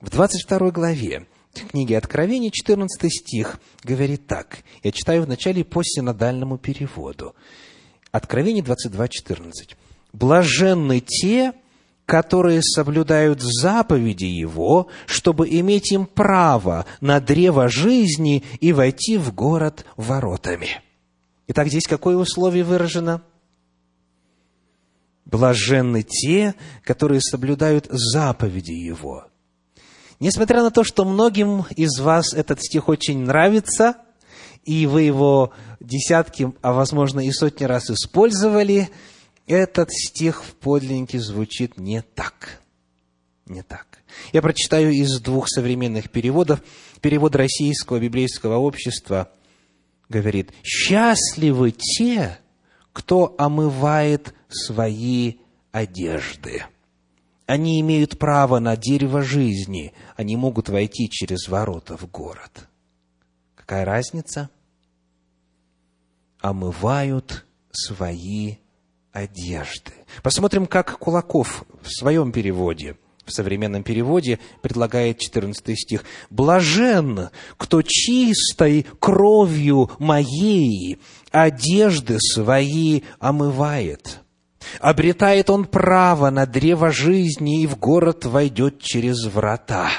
В 0.00 0.08
22 0.08 0.70
главе 0.70 1.26
книги 1.52 1.92
Откровений, 1.92 2.50
14 2.50 3.12
стих, 3.12 3.60
говорит 3.84 4.26
так. 4.26 4.60
Я 4.82 4.92
читаю 4.92 5.24
вначале 5.24 5.62
по 5.62 5.82
синодальному 5.82 6.56
переводу. 6.56 7.34
Откровение 8.12 8.62
22, 8.62 9.08
14. 9.08 9.76
«Блаженны 10.14 11.00
те, 11.00 11.52
которые 12.10 12.60
соблюдают 12.60 13.40
заповеди 13.40 14.24
Его, 14.24 14.88
чтобы 15.06 15.48
иметь 15.48 15.92
им 15.92 16.06
право 16.06 16.84
на 17.00 17.20
древо 17.20 17.68
жизни 17.68 18.42
и 18.58 18.72
войти 18.72 19.16
в 19.16 19.32
город 19.32 19.84
воротами». 19.96 20.82
Итак, 21.46 21.68
здесь 21.68 21.86
какое 21.86 22.16
условие 22.16 22.64
выражено? 22.64 23.22
Блаженны 25.24 26.02
те, 26.02 26.56
которые 26.82 27.20
соблюдают 27.20 27.86
заповеди 27.88 28.72
Его. 28.72 29.26
Несмотря 30.18 30.64
на 30.64 30.72
то, 30.72 30.82
что 30.82 31.04
многим 31.04 31.64
из 31.76 32.00
вас 32.00 32.34
этот 32.34 32.60
стих 32.60 32.88
очень 32.88 33.20
нравится, 33.20 33.98
и 34.64 34.84
вы 34.88 35.02
его 35.02 35.52
десятки, 35.78 36.52
а 36.60 36.72
возможно 36.72 37.20
и 37.20 37.30
сотни 37.30 37.64
раз 37.66 37.88
использовали, 37.88 38.90
этот 39.50 39.90
стих 39.92 40.44
в 40.44 40.54
подлиннике 40.54 41.18
звучит 41.18 41.76
не 41.76 42.02
так. 42.02 42.62
Не 43.46 43.62
так. 43.62 43.98
Я 44.32 44.42
прочитаю 44.42 44.92
из 44.92 45.20
двух 45.20 45.48
современных 45.48 46.10
переводов. 46.10 46.62
Перевод 47.00 47.34
Российского 47.34 47.98
библейского 47.98 48.58
общества 48.58 49.30
говорит, 50.08 50.52
«Счастливы 50.62 51.72
те, 51.72 52.38
кто 52.92 53.34
омывает 53.38 54.34
свои 54.48 55.38
одежды». 55.72 56.64
Они 57.46 57.80
имеют 57.80 58.20
право 58.20 58.60
на 58.60 58.76
дерево 58.76 59.22
жизни. 59.22 59.92
Они 60.16 60.36
могут 60.36 60.68
войти 60.68 61.10
через 61.10 61.48
ворота 61.48 61.96
в 61.96 62.08
город. 62.08 62.68
Какая 63.56 63.84
разница? 63.84 64.48
Омывают 66.38 67.44
свои 67.72 68.50
одежды. 68.50 68.69
Посмотрим, 70.22 70.66
как 70.66 70.98
Кулаков 70.98 71.64
в 71.82 71.88
своем 71.88 72.32
переводе, 72.32 72.96
в 73.24 73.32
современном 73.32 73.82
переводе, 73.82 74.38
предлагает 74.62 75.18
14 75.18 75.78
стих. 75.78 76.04
«Блажен, 76.30 77.30
кто 77.56 77.82
чистой 77.82 78.86
кровью 78.98 79.90
моей 79.98 80.98
одежды 81.30 82.18
свои 82.20 83.02
омывает». 83.18 84.20
Обретает 84.78 85.50
он 85.50 85.64
право 85.64 86.30
на 86.30 86.46
древо 86.46 86.92
жизни 86.92 87.62
и 87.62 87.66
в 87.66 87.78
город 87.78 88.24
войдет 88.24 88.80
через 88.80 89.24
врата. 89.24 89.90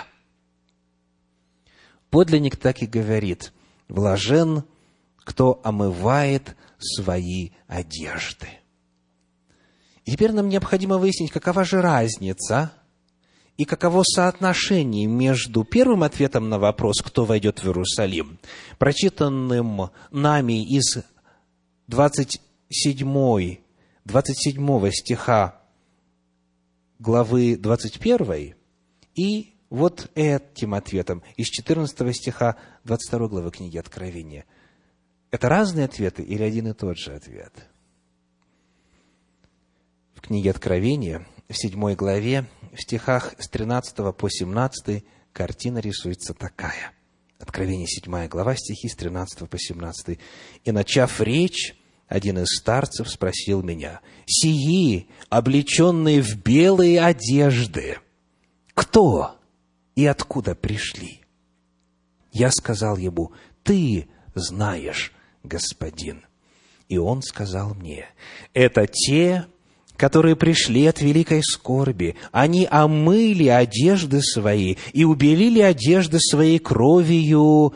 Подлинник 2.09 2.57
так 2.57 2.81
и 2.81 2.85
говорит, 2.85 3.53
блажен, 3.89 4.63
кто 5.17 5.59
омывает 5.63 6.55
свои 6.77 7.49
одежды. 7.67 8.60
И 10.05 10.11
теперь 10.11 10.31
нам 10.31 10.49
необходимо 10.49 10.97
выяснить, 10.97 11.31
какова 11.31 11.63
же 11.63 11.81
разница 11.81 12.73
и 13.57 13.65
каково 13.65 14.03
соотношение 14.03 15.05
между 15.05 15.63
первым 15.63 16.03
ответом 16.03 16.49
на 16.49 16.57
вопрос, 16.57 17.01
кто 17.01 17.25
войдет 17.25 17.59
в 17.59 17.65
Иерусалим, 17.67 18.39
прочитанным 18.79 19.91
нами 20.11 20.63
из 20.65 20.97
27 21.87 23.57
27 24.05 24.91
стиха 24.91 25.61
главы 26.97 27.55
21 27.57 28.55
и 29.15 29.53
вот 29.69 30.09
этим 30.15 30.73
ответом 30.73 31.23
из 31.37 31.47
14 31.47 32.15
стиха 32.15 32.57
22 32.83 33.27
главы 33.27 33.51
книги 33.51 33.77
Откровения. 33.77 34.45
Это 35.29 35.49
разные 35.49 35.85
ответы 35.85 36.23
или 36.23 36.43
один 36.43 36.67
и 36.67 36.73
тот 36.73 36.97
же 36.97 37.13
ответ? 37.13 37.53
В 40.21 40.27
книге 40.27 40.51
Откровения, 40.51 41.25
в 41.49 41.57
7 41.57 41.95
главе, 41.95 42.45
в 42.73 42.79
стихах 42.79 43.33
с 43.39 43.49
13 43.49 44.15
по 44.15 44.29
17 44.29 45.03
картина 45.33 45.79
рисуется 45.79 46.35
такая. 46.35 46.91
Откровение 47.39 47.87
7 47.87 48.27
глава, 48.27 48.55
стихи 48.55 48.87
с 48.87 48.95
13 48.95 49.49
по 49.49 49.57
17. 49.57 50.19
«И, 50.63 50.71
начав 50.71 51.19
речь, 51.21 51.75
один 52.07 52.37
из 52.37 52.55
старцев 52.55 53.09
спросил 53.09 53.63
меня, 53.63 54.01
«Сии, 54.27 55.07
облеченные 55.29 56.21
в 56.21 56.35
белые 56.35 57.01
одежды, 57.01 57.97
кто 58.75 59.39
и 59.95 60.05
откуда 60.05 60.53
пришли?» 60.53 61.21
Я 62.31 62.51
сказал 62.51 62.97
ему, 62.97 63.31
«Ты 63.63 64.07
знаешь, 64.35 65.13
господин». 65.43 66.23
И 66.89 66.99
он 66.99 67.23
сказал 67.23 67.73
мне, 67.73 68.05
«Это 68.53 68.85
те, 68.85 69.47
которые 70.01 70.35
пришли 70.35 70.87
от 70.87 70.99
великой 70.99 71.43
скорби. 71.43 72.15
Они 72.31 72.67
омыли 72.67 73.49
одежды 73.49 74.21
свои 74.23 74.77
и 74.93 75.03
убелили 75.03 75.59
одежды 75.61 76.17
своей 76.19 76.57
кровью 76.57 77.75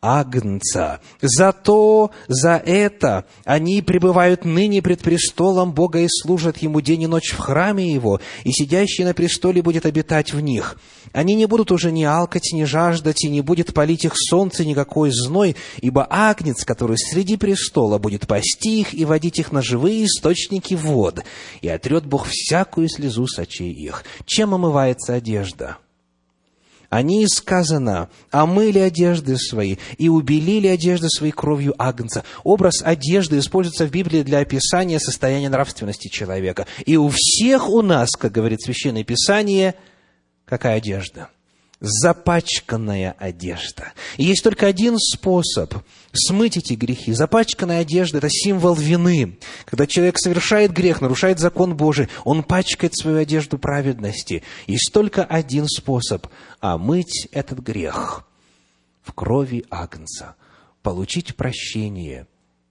Агнца. 0.00 1.00
Зато 1.20 2.10
за 2.28 2.62
это 2.64 3.24
они 3.44 3.82
пребывают 3.82 4.44
ныне 4.44 4.82
пред 4.82 5.00
престолом 5.00 5.72
Бога 5.72 6.00
и 6.00 6.08
служат 6.08 6.58
Ему 6.58 6.80
день 6.80 7.02
и 7.02 7.06
ночь 7.06 7.32
в 7.32 7.38
храме 7.38 7.92
Его, 7.92 8.20
и 8.44 8.52
сидящий 8.52 9.04
на 9.04 9.14
престоле 9.14 9.62
будет 9.62 9.86
обитать 9.86 10.32
в 10.32 10.40
них. 10.40 10.78
Они 11.12 11.34
не 11.34 11.46
будут 11.46 11.72
уже 11.72 11.92
ни 11.92 12.04
алкать, 12.04 12.52
ни 12.52 12.64
жаждать, 12.64 13.24
и 13.24 13.30
не 13.30 13.40
будет 13.40 13.72
палить 13.72 14.04
их 14.04 14.12
солнце 14.16 14.64
никакой 14.64 15.10
зной, 15.10 15.56
ибо 15.80 16.06
Агнец, 16.08 16.64
который 16.64 16.98
среди 16.98 17.36
престола, 17.36 17.98
будет 17.98 18.26
пасти 18.26 18.80
их 18.80 18.94
и 18.94 19.04
водить 19.04 19.38
их 19.38 19.52
на 19.52 19.62
живые 19.62 20.04
источники 20.04 20.74
вод, 20.74 21.20
и 21.62 21.68
отрет 21.68 22.04
Бог 22.04 22.26
всякую 22.28 22.88
слезу 22.88 23.26
с 23.26 23.38
очей 23.38 23.72
их. 23.72 24.04
Чем 24.26 24.54
омывается 24.54 25.14
одежда? 25.14 25.78
Они, 26.96 27.26
сказано, 27.28 28.08
омыли 28.30 28.78
одежды 28.78 29.36
свои 29.36 29.76
и 29.98 30.08
убелили 30.08 30.66
одежды 30.66 31.10
свои 31.10 31.30
кровью 31.30 31.74
агнца. 31.76 32.24
Образ 32.42 32.80
одежды 32.82 33.38
используется 33.38 33.84
в 33.84 33.90
Библии 33.90 34.22
для 34.22 34.38
описания 34.38 34.98
состояния 34.98 35.50
нравственности 35.50 36.08
человека. 36.08 36.66
И 36.86 36.96
у 36.96 37.10
всех 37.12 37.68
у 37.68 37.82
нас, 37.82 38.08
как 38.18 38.32
говорит 38.32 38.62
Священное 38.62 39.04
Писание, 39.04 39.74
какая 40.46 40.78
одежда? 40.78 41.28
Запачканная 41.80 43.14
одежда. 43.18 43.92
И 44.16 44.24
есть 44.24 44.42
только 44.42 44.66
один 44.66 44.96
способ 44.98 45.74
смыть 46.12 46.56
эти 46.56 46.72
грехи. 46.72 47.12
Запачканная 47.12 47.80
одежда– 47.80 48.18
это 48.18 48.30
символ 48.30 48.74
вины. 48.74 49.38
Когда 49.66 49.86
человек 49.86 50.18
совершает 50.18 50.72
грех, 50.72 51.00
нарушает 51.00 51.38
закон 51.38 51.76
Божий, 51.76 52.08
он 52.24 52.42
пачкает 52.42 52.96
свою 52.96 53.18
одежду 53.18 53.58
праведности. 53.58 54.42
Есть 54.66 54.90
только 54.92 55.24
один 55.24 55.66
способ– 55.66 56.26
омыть 56.60 57.28
этот 57.32 57.58
грех 57.58 58.24
в 59.02 59.12
крови 59.12 59.64
Агнца, 59.70 60.34
получить 60.82 61.36
прощение 61.36 62.26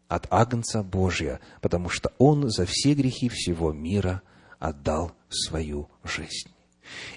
от 0.08 0.28
Агнца 0.32 0.84
Божия, 0.84 1.40
потому 1.62 1.90
что 1.90 2.12
Он 2.18 2.50
за 2.50 2.66
все 2.66 2.94
грехи 2.94 3.30
всего 3.30 3.72
мира 3.72 4.22
отдал 4.60 5.14
свою 5.30 5.90
жизнь. 6.04 6.55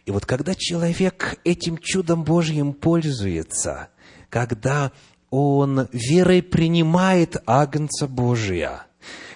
И 0.06 0.10
вот 0.10 0.26
когда 0.26 0.54
человек 0.54 1.38
этим 1.44 1.78
чудом 1.78 2.24
Божьим 2.24 2.72
пользуется, 2.72 3.88
когда 4.30 4.92
он 5.30 5.88
верой 5.92 6.42
принимает 6.42 7.36
Агнца 7.46 8.06
Божия, 8.06 8.86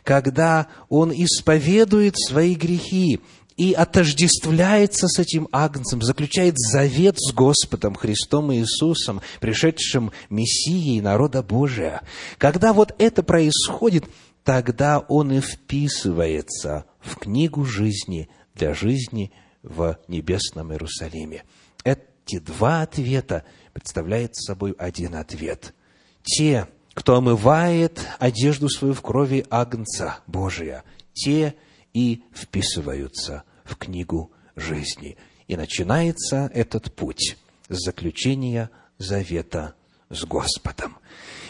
когда 0.04 0.68
он 0.88 1.12
исповедует 1.12 2.14
свои 2.18 2.54
грехи 2.54 3.20
и 3.56 3.72
отождествляется 3.72 5.06
с 5.08 5.18
этим 5.18 5.48
Агнцем, 5.52 6.02
заключает 6.02 6.54
завет 6.58 7.16
с 7.18 7.32
Господом 7.32 7.94
Христом 7.94 8.52
Иисусом, 8.52 9.20
пришедшим 9.40 10.10
Мессией 10.30 11.00
народа 11.00 11.42
Божия. 11.42 12.02
Когда 12.38 12.72
вот 12.72 12.94
это 12.98 13.22
происходит, 13.22 14.06
тогда 14.44 14.98
он 15.00 15.32
и 15.32 15.40
вписывается 15.40 16.86
в 17.00 17.16
книгу 17.16 17.64
жизни 17.64 18.28
для 18.54 18.74
жизни 18.74 19.32
в 19.62 19.98
небесном 20.08 20.72
Иерусалиме. 20.72 21.44
Эти 21.84 22.38
два 22.38 22.82
ответа 22.82 23.44
представляют 23.72 24.36
собой 24.36 24.74
один 24.78 25.14
ответ. 25.14 25.74
Те, 26.22 26.68
кто 26.94 27.16
омывает 27.16 28.00
одежду 28.18 28.68
свою 28.68 28.94
в 28.94 29.02
крови 29.02 29.46
Агнца 29.50 30.18
Божия, 30.26 30.84
те 31.12 31.54
и 31.94 32.22
вписываются 32.32 33.44
в 33.64 33.76
книгу 33.76 34.30
жизни. 34.56 35.16
И 35.48 35.56
начинается 35.56 36.50
этот 36.54 36.94
путь 36.94 37.36
с 37.68 37.84
заключения 37.84 38.70
завета 38.98 39.74
с 40.10 40.24
Господом. 40.24 40.98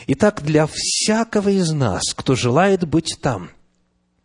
Итак, 0.07 0.43
для 0.43 0.67
всякого 0.67 1.49
из 1.49 1.71
нас, 1.73 2.03
кто 2.15 2.35
желает 2.35 2.87
быть 2.87 3.19
там– 3.21 3.51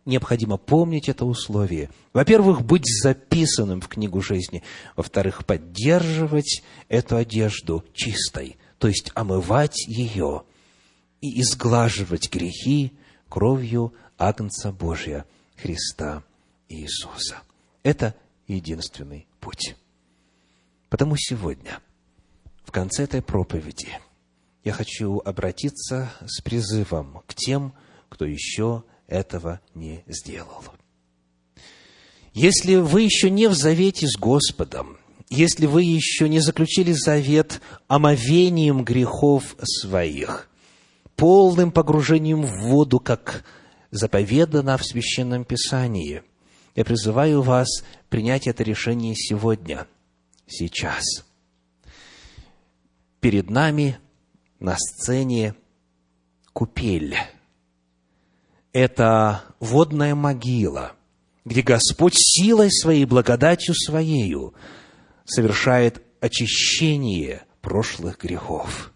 необходимо 0.08 0.56
помнить 0.56 1.08
это 1.08 1.24
условие. 1.24 1.90
Во-первых, 2.12 2.62
быть 2.62 2.86
записанным 2.86 3.80
в 3.80 3.88
книгу 3.88 4.20
жизни. 4.20 4.64
Во-вторых, 4.96 5.46
поддерживать 5.46 6.62
эту 6.88 7.16
одежду 7.16 7.84
чистой, 7.92 8.56
то 8.78 8.88
есть 8.88 9.12
омывать 9.14 9.86
ее 9.86 10.42
и 11.20 11.40
изглаживать 11.42 12.32
грехи 12.32 12.92
кровью 13.28 13.92
Агнца 14.16 14.72
Божия, 14.72 15.26
Христа 15.56 16.24
Иисуса. 16.68 17.36
Это 17.82 18.14
единственный 18.46 19.26
путь. 19.40 19.76
Потому 20.88 21.16
сегодня, 21.18 21.80
в 22.64 22.72
конце 22.72 23.04
этой 23.04 23.20
проповеди, 23.20 23.88
я 24.64 24.72
хочу 24.72 25.20
обратиться 25.24 26.10
с 26.26 26.40
призывом 26.40 27.22
к 27.26 27.34
тем, 27.34 27.74
кто 28.08 28.24
еще 28.24 28.84
этого 29.08 29.60
не 29.74 30.04
сделал. 30.06 30.64
Если 32.32 32.76
вы 32.76 33.02
еще 33.02 33.30
не 33.30 33.48
в 33.48 33.54
завете 33.54 34.06
с 34.06 34.16
Господом, 34.16 34.98
если 35.28 35.66
вы 35.66 35.82
еще 35.82 36.28
не 36.28 36.38
заключили 36.40 36.92
завет 36.92 37.60
омовением 37.88 38.84
грехов 38.84 39.56
своих, 39.62 40.48
полным 41.16 41.72
погружением 41.72 42.42
в 42.42 42.68
воду, 42.68 43.00
как 43.00 43.44
заповедано 43.90 44.78
в 44.78 44.84
Священном 44.84 45.44
Писании, 45.44 46.22
я 46.76 46.84
призываю 46.84 47.42
вас 47.42 47.82
принять 48.08 48.46
это 48.46 48.62
решение 48.62 49.14
сегодня, 49.16 49.88
сейчас. 50.46 51.02
Перед 53.20 53.50
нами 53.50 53.98
на 54.60 54.76
сцене 54.78 55.54
купель– 56.52 57.16
это 58.78 59.42
водная 59.58 60.14
могила, 60.14 60.92
где 61.44 61.62
Господь 61.62 62.14
силой 62.16 62.70
своей, 62.70 63.04
благодатью 63.06 63.74
своею 63.74 64.54
совершает 65.24 66.00
очищение 66.20 67.42
прошлых 67.60 68.18
грехов. 68.18 68.92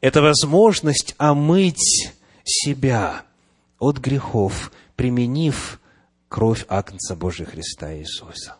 Это 0.00 0.20
возможность 0.20 1.14
омыть 1.16 2.10
себя 2.42 3.22
от 3.78 3.98
грехов, 3.98 4.72
применив 4.96 5.80
кровь 6.28 6.66
Агнца 6.68 7.14
Божия 7.14 7.46
Христа 7.46 7.94
Иисуса. 7.94 8.56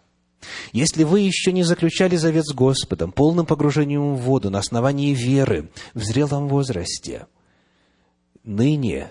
Если 0.73 1.03
вы 1.03 1.21
еще 1.21 1.51
не 1.51 1.65
заключали 1.65 2.15
завет 2.15 2.47
с 2.47 2.53
Господом, 2.53 3.11
полным 3.11 3.45
погружением 3.45 4.15
в 4.15 4.21
воду 4.21 4.51
на 4.51 4.61
основании 4.61 5.15
веры 5.15 5.71
в 5.95 6.03
зрелом 6.03 6.47
возрасте, 6.47 7.27
ныне 8.45 9.11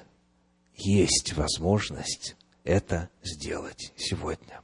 есть 0.86 1.34
возможность 1.34 2.36
это 2.64 3.10
сделать 3.24 3.92
сегодня. 3.98 4.62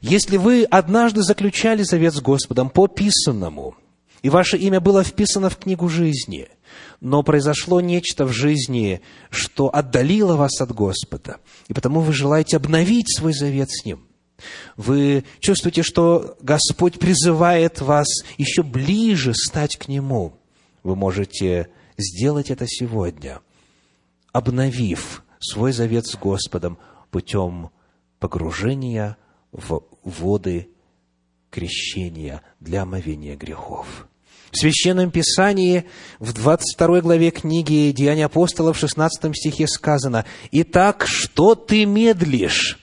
Если 0.00 0.36
вы 0.36 0.64
однажды 0.64 1.22
заключали 1.22 1.82
завет 1.82 2.14
с 2.14 2.20
Господом 2.20 2.70
по 2.70 2.86
писанному, 2.86 3.76
и 4.22 4.30
ваше 4.30 4.56
имя 4.56 4.80
было 4.80 5.04
вписано 5.04 5.50
в 5.50 5.58
книгу 5.58 5.88
жизни, 5.88 6.48
но 7.00 7.22
произошло 7.22 7.80
нечто 7.80 8.24
в 8.24 8.32
жизни, 8.32 9.00
что 9.30 9.74
отдалило 9.74 10.36
вас 10.36 10.60
от 10.60 10.72
Господа, 10.72 11.38
и 11.68 11.74
потому 11.74 12.00
вы 12.00 12.12
желаете 12.12 12.56
обновить 12.56 13.16
свой 13.16 13.32
завет 13.32 13.70
с 13.70 13.84
Ним. 13.84 14.04
Вы 14.76 15.24
чувствуете, 15.40 15.82
что 15.82 16.36
Господь 16.40 16.98
призывает 16.98 17.80
вас 17.80 18.06
еще 18.36 18.62
ближе 18.62 19.34
стать 19.34 19.76
к 19.76 19.88
Нему. 19.88 20.34
Вы 20.84 20.94
можете 20.94 21.68
сделать 21.96 22.50
это 22.50 22.66
сегодня, 22.68 23.40
обновив 24.32 25.24
свой 25.40 25.72
завет 25.72 26.06
с 26.06 26.16
Господом 26.16 26.78
путем 27.10 27.70
погружения 28.18 29.16
в 29.52 29.82
воды 30.04 30.68
крещения 31.50 32.42
для 32.60 32.82
омовения 32.82 33.36
грехов. 33.36 34.06
В 34.50 34.58
Священном 34.58 35.10
Писании 35.10 35.84
в 36.18 36.32
22 36.32 37.00
главе 37.02 37.30
книги 37.30 37.92
Деяния 37.92 38.26
апостолов 38.26 38.76
в 38.76 38.80
16 38.80 39.36
стихе 39.36 39.66
сказано 39.66 40.24
«Итак, 40.52 41.04
что 41.06 41.54
ты 41.54 41.84
медлишь? 41.84 42.78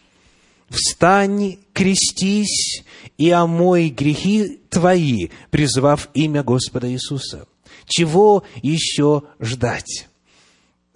Встань, 0.70 1.58
крестись 1.74 2.84
и 3.18 3.32
омой 3.32 3.90
грехи 3.90 4.62
твои, 4.70 5.30
призвав 5.50 6.10
имя 6.14 6.44
Господа 6.44 6.92
Иисуса». 6.92 7.48
Чего 7.88 8.44
еще 8.62 9.24
ждать? 9.40 10.08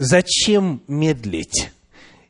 Зачем 0.01 0.81
медлить? 0.87 1.71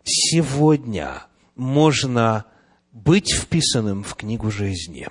Сегодня 0.03 1.21
можно 1.55 2.45
быть 2.91 3.31
вписанным 3.31 4.03
в 4.03 4.15
книгу 4.15 4.49
жизни. 4.49 5.07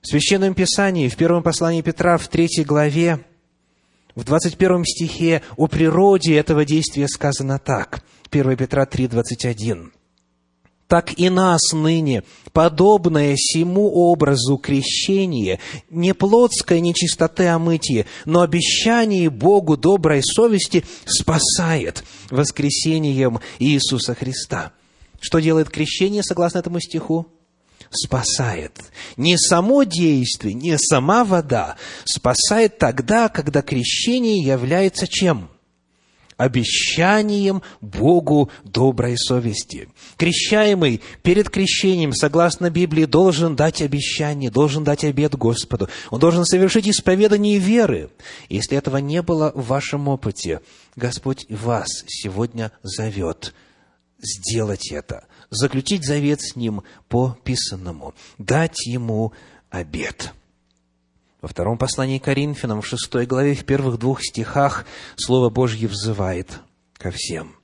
В 0.00 0.06
Священном 0.06 0.54
Писании, 0.54 1.10
в 1.10 1.16
первом 1.16 1.42
послании 1.42 1.82
Петра, 1.82 2.16
в 2.16 2.26
третьей 2.28 2.64
главе, 2.64 3.20
в 4.14 4.24
21 4.24 4.86
стихе 4.86 5.42
о 5.58 5.66
природе 5.66 6.36
этого 6.36 6.64
действия 6.64 7.08
сказано 7.08 7.58
так. 7.58 8.02
1 8.30 8.56
Петра 8.56 8.86
3, 8.86 9.08
21 9.08 9.92
так 10.90 11.16
и 11.20 11.30
нас 11.30 11.72
ныне, 11.72 12.24
подобное 12.52 13.36
сему 13.36 13.92
образу 13.92 14.56
крещения, 14.56 15.60
не 15.88 16.14
плотской 16.14 16.80
нечистоты 16.80 17.46
омытие, 17.46 18.06
но 18.24 18.40
обещание 18.40 19.30
Богу 19.30 19.76
доброй 19.76 20.20
совести 20.24 20.84
спасает 21.06 22.02
воскресением 22.28 23.38
Иисуса 23.60 24.16
Христа. 24.16 24.72
Что 25.20 25.38
делает 25.38 25.70
крещение, 25.70 26.24
согласно 26.24 26.58
этому 26.58 26.80
стиху? 26.80 27.28
спасает. 27.92 28.78
Не 29.16 29.36
само 29.36 29.82
действие, 29.82 30.54
не 30.54 30.78
сама 30.78 31.24
вода 31.24 31.76
спасает 32.04 32.78
тогда, 32.78 33.28
когда 33.28 33.62
крещение 33.62 34.38
является 34.38 35.08
чем? 35.08 35.50
Обещанием 36.40 37.60
Богу 37.82 38.50
доброй 38.64 39.18
совести. 39.18 39.90
Крещаемый 40.16 41.02
перед 41.22 41.50
крещением, 41.50 42.14
согласно 42.14 42.70
Библии, 42.70 43.04
должен 43.04 43.56
дать 43.56 43.82
обещание, 43.82 44.50
должен 44.50 44.82
дать 44.82 45.04
обет 45.04 45.36
Господу. 45.36 45.90
Он 46.08 46.18
должен 46.18 46.46
совершить 46.46 46.88
исповедание 46.88 47.58
веры. 47.58 48.08
Если 48.48 48.78
этого 48.78 48.96
не 48.96 49.20
было 49.20 49.52
в 49.54 49.66
вашем 49.66 50.08
опыте, 50.08 50.62
Господь 50.96 51.44
вас 51.50 51.88
сегодня 52.06 52.72
зовет 52.82 53.52
сделать 54.18 54.90
это, 54.90 55.26
заключить 55.50 56.06
завет 56.06 56.40
с 56.40 56.56
Ним 56.56 56.82
по 57.10 57.36
писанному, 57.44 58.14
дать 58.38 58.86
Ему 58.86 59.34
обет. 59.68 60.32
Во 61.40 61.48
втором 61.48 61.78
послании 61.78 62.18
Коринфянам, 62.18 62.82
в 62.82 62.86
шестой 62.86 63.24
главе, 63.24 63.54
в 63.54 63.64
первых 63.64 63.98
двух 63.98 64.22
стихах, 64.22 64.84
Слово 65.16 65.48
Божье 65.48 65.88
взывает 65.88 66.60
ко 66.98 67.10
всем. 67.10 67.56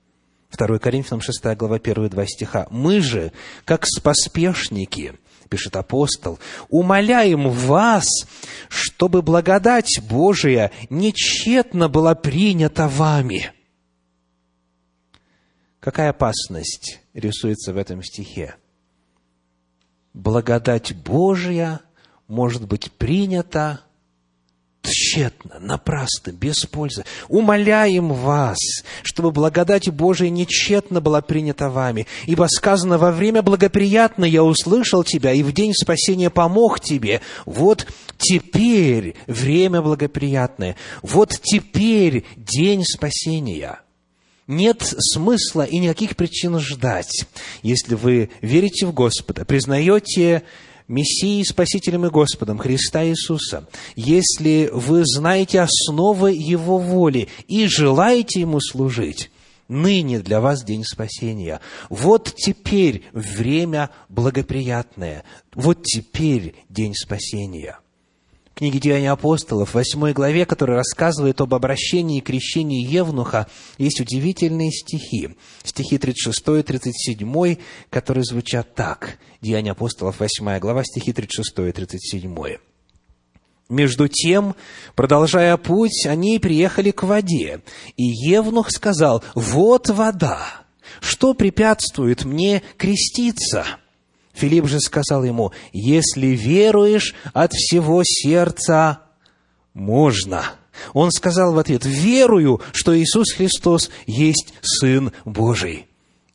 2 0.56 0.78
Коринфянам, 0.78 1.20
6 1.20 1.44
глава, 1.56 1.78
первые 1.78 2.08
два 2.08 2.24
стиха. 2.26 2.66
«Мы 2.70 3.00
же, 3.00 3.32
как 3.66 3.84
споспешники,— 3.84 5.14
пишет 5.50 5.76
апостол,— 5.76 6.38
умоляем 6.70 7.50
вас, 7.50 8.06
чтобы 8.68 9.20
благодать 9.20 10.00
Божия 10.08 10.70
нечетно 10.88 11.88
была 11.88 12.14
принята 12.14 12.88
вами». 12.88 13.52
Какая 15.80 16.10
опасность 16.10 17.00
рисуется 17.12 17.74
в 17.74 17.76
этом 17.76 18.02
стихе? 18.02 18.56
Благодать 20.14 20.96
Божия 20.96 21.82
может 22.28 22.66
быть 22.66 22.90
принято 22.92 23.80
тщетно, 24.82 25.58
напрасно, 25.60 26.32
без 26.32 26.64
пользы. 26.66 27.04
Умоляем 27.28 28.12
вас, 28.12 28.58
чтобы 29.02 29.32
благодать 29.32 29.88
Божия 29.90 30.30
нечетно 30.30 31.00
была 31.00 31.20
принята 31.22 31.68
вами. 31.68 32.06
Ибо 32.26 32.46
сказано, 32.48 32.98
во 32.98 33.12
время 33.12 33.42
благоприятно 33.42 34.24
я 34.24 34.44
услышал 34.44 35.04
тебя, 35.04 35.32
и 35.32 35.42
в 35.42 35.52
день 35.52 35.74
спасения 35.74 36.30
помог 36.30 36.80
тебе. 36.80 37.20
Вот 37.44 37.86
теперь 38.18 39.16
время 39.26 39.82
благоприятное. 39.82 40.76
Вот 41.02 41.38
теперь 41.42 42.24
день 42.36 42.84
спасения. 42.84 43.80
Нет 44.46 44.82
смысла 44.82 45.62
и 45.62 45.78
никаких 45.78 46.14
причин 46.14 46.60
ждать. 46.60 47.26
Если 47.62 47.96
вы 47.96 48.30
верите 48.40 48.86
в 48.86 48.92
Господа, 48.92 49.44
признаете 49.44 50.44
Мессией, 50.88 51.44
Спасителем 51.44 52.06
и 52.06 52.10
Господом 52.10 52.58
Христа 52.58 53.04
Иисуса, 53.04 53.68
если 53.96 54.70
вы 54.72 55.02
знаете 55.04 55.60
основы 55.60 56.32
Его 56.32 56.78
воли 56.78 57.28
и 57.48 57.66
желаете 57.66 58.40
Ему 58.40 58.60
служить, 58.60 59.30
ныне 59.68 60.20
для 60.20 60.40
вас 60.40 60.64
день 60.64 60.84
спасения. 60.84 61.60
Вот 61.90 62.34
теперь 62.36 63.04
время 63.12 63.90
благоприятное. 64.08 65.24
Вот 65.54 65.82
теперь 65.82 66.54
день 66.68 66.94
спасения. 66.94 67.78
Книге 68.56 68.80
Деяния 68.80 69.10
апостолов, 69.10 69.70
в 69.70 69.74
восьмой 69.74 70.14
главе, 70.14 70.46
которая 70.46 70.78
рассказывает 70.78 71.42
об 71.42 71.54
обращении 71.54 72.18
и 72.18 72.22
крещении 72.22 72.82
Евнуха, 72.82 73.48
есть 73.76 74.00
удивительные 74.00 74.72
стихи. 74.72 75.36
Стихи 75.62 75.98
36 75.98 76.40
и 76.58 76.62
37, 76.62 77.56
которые 77.90 78.24
звучат 78.24 78.74
так. 78.74 79.18
Деяния 79.42 79.72
апостолов, 79.72 80.20
восьмая 80.20 80.58
глава, 80.58 80.84
стихи 80.84 81.12
36 81.12 81.68
и 81.68 81.72
37. 81.72 82.34
Между 83.68 84.08
тем, 84.08 84.54
продолжая 84.94 85.56
путь, 85.58 86.06
они 86.06 86.38
приехали 86.38 86.92
к 86.92 87.02
воде, 87.02 87.60
и 87.96 88.04
Евнух 88.04 88.70
сказал, 88.70 89.22
«Вот 89.34 89.90
вода, 89.90 90.38
что 91.00 91.34
препятствует 91.34 92.24
мне 92.24 92.62
креститься?» 92.78 93.66
Филипп 94.36 94.66
же 94.66 94.80
сказал 94.80 95.24
ему, 95.24 95.52
«Если 95.72 96.28
веруешь 96.28 97.14
от 97.32 97.52
всего 97.54 98.02
сердца, 98.04 99.02
можно». 99.72 100.44
Он 100.92 101.10
сказал 101.10 101.54
в 101.54 101.58
ответ, 101.58 101.86
«Верую, 101.86 102.60
что 102.72 102.96
Иисус 102.96 103.32
Христос 103.32 103.90
есть 104.06 104.52
Сын 104.60 105.12
Божий». 105.24 105.86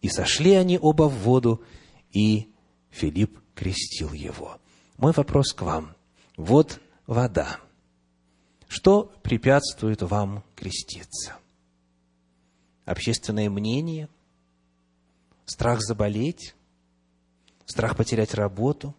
И 0.01 0.09
сошли 0.09 0.55
они 0.55 0.79
оба 0.81 1.03
в 1.03 1.13
воду, 1.19 1.61
и 2.11 2.49
Филипп 2.89 3.37
крестил 3.53 4.13
его. 4.13 4.57
Мой 4.97 5.11
вопрос 5.11 5.53
к 5.53 5.61
вам. 5.61 5.95
Вот 6.37 6.79
вода. 7.05 7.59
Что 8.67 9.11
препятствует 9.21 10.01
вам 10.01 10.43
креститься? 10.55 11.35
Общественное 12.85 13.49
мнение? 13.51 14.09
Страх 15.45 15.81
заболеть? 15.81 16.55
Страх 17.65 17.95
потерять 17.95 18.33
работу. 18.33 18.95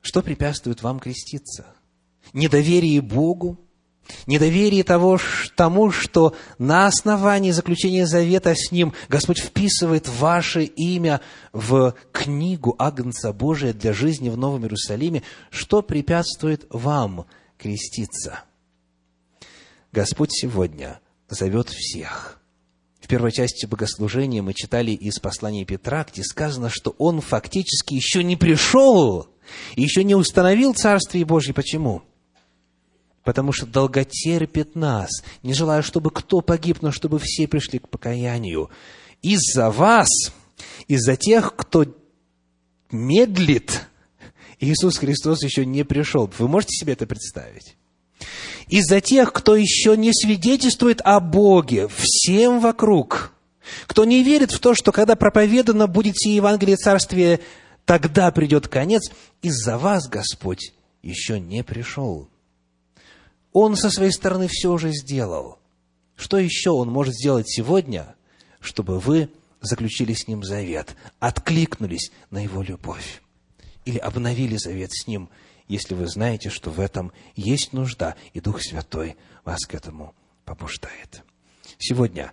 Что 0.00 0.22
препятствует 0.22 0.82
вам 0.82 1.00
креститься? 1.00 1.66
Недоверие 2.32 3.00
Богу, 3.00 3.58
недоверие 4.26 4.84
того, 4.84 5.18
тому, 5.56 5.90
что 5.90 6.34
на 6.58 6.86
основании 6.86 7.50
заключения 7.50 8.06
завета 8.06 8.54
с 8.54 8.70
Ним 8.70 8.92
Господь 9.08 9.40
вписывает 9.40 10.08
ваше 10.08 10.64
имя 10.64 11.20
в 11.52 11.94
книгу 12.12 12.74
Агнца 12.78 13.32
Божия 13.32 13.72
для 13.72 13.92
жизни 13.92 14.28
в 14.28 14.36
Новом 14.36 14.62
Иерусалиме. 14.62 15.22
Что 15.50 15.82
препятствует 15.82 16.66
вам 16.70 17.26
креститься? 17.58 18.40
Господь 19.92 20.30
сегодня 20.32 21.00
зовет 21.28 21.68
всех– 21.68 22.40
в 23.06 23.08
первой 23.08 23.30
части 23.30 23.66
богослужения 23.66 24.42
мы 24.42 24.52
читали 24.52 24.90
из 24.90 25.20
послания 25.20 25.64
Петра, 25.64 26.04
где 26.12 26.24
сказано, 26.24 26.68
что 26.68 26.92
он 26.98 27.20
фактически 27.20 27.94
еще 27.94 28.24
не 28.24 28.34
пришел, 28.34 29.28
еще 29.76 30.02
не 30.02 30.16
установил 30.16 30.74
Царствие 30.74 31.24
Божье. 31.24 31.54
Почему? 31.54 32.02
Потому 33.22 33.52
что 33.52 33.64
долготерпит 33.64 34.74
нас, 34.74 35.22
не 35.44 35.54
желая, 35.54 35.82
чтобы 35.82 36.10
кто 36.10 36.40
погиб, 36.40 36.78
но 36.82 36.90
чтобы 36.90 37.20
все 37.20 37.46
пришли 37.46 37.78
к 37.78 37.88
покаянию. 37.88 38.70
Из-за 39.22 39.70
вас, 39.70 40.08
из-за 40.88 41.14
тех, 41.14 41.54
кто 41.54 41.84
медлит, 42.90 43.86
Иисус 44.58 44.98
Христос 44.98 45.44
еще 45.44 45.64
не 45.64 45.84
пришел. 45.84 46.28
Вы 46.38 46.48
можете 46.48 46.74
себе 46.74 46.94
это 46.94 47.06
представить? 47.06 47.76
Из-за 48.68 49.00
тех, 49.00 49.32
кто 49.32 49.56
еще 49.56 49.96
не 49.96 50.12
свидетельствует 50.12 51.00
о 51.04 51.20
Боге 51.20 51.88
всем 51.88 52.60
вокруг, 52.60 53.32
кто 53.86 54.04
не 54.04 54.22
верит 54.22 54.50
в 54.50 54.58
то, 54.58 54.74
что 54.74 54.92
когда 54.92 55.16
проповедано 55.16 55.86
будет 55.86 56.18
сие 56.18 56.36
Евангелие 56.36 56.76
Царствия, 56.76 57.40
тогда 57.84 58.30
придет 58.30 58.68
конец, 58.68 59.10
из-за 59.42 59.78
вас 59.78 60.08
Господь 60.08 60.72
еще 61.02 61.38
не 61.38 61.62
пришел. 61.62 62.28
Он 63.52 63.76
со 63.76 63.90
своей 63.90 64.12
стороны 64.12 64.48
все 64.48 64.72
уже 64.72 64.90
сделал. 64.92 65.58
Что 66.16 66.38
еще 66.38 66.70
Он 66.70 66.90
может 66.90 67.14
сделать 67.14 67.48
сегодня, 67.48 68.14
чтобы 68.60 68.98
вы 68.98 69.28
заключили 69.60 70.12
с 70.12 70.26
Ним 70.28 70.42
завет, 70.42 70.96
откликнулись 71.20 72.10
на 72.30 72.42
Его 72.42 72.62
любовь 72.62 73.22
или 73.84 73.98
обновили 73.98 74.56
завет 74.56 74.90
с 74.92 75.06
Ним– 75.06 75.28
если 75.68 75.94
вы 75.94 76.06
знаете, 76.06 76.50
что 76.50 76.70
в 76.70 76.80
этом 76.80 77.12
есть 77.34 77.72
нужда, 77.72 78.16
и 78.32 78.40
Дух 78.40 78.62
Святой 78.62 79.16
вас 79.44 79.66
к 79.66 79.74
этому 79.74 80.14
побуждает. 80.44 81.22
Сегодня, 81.78 82.32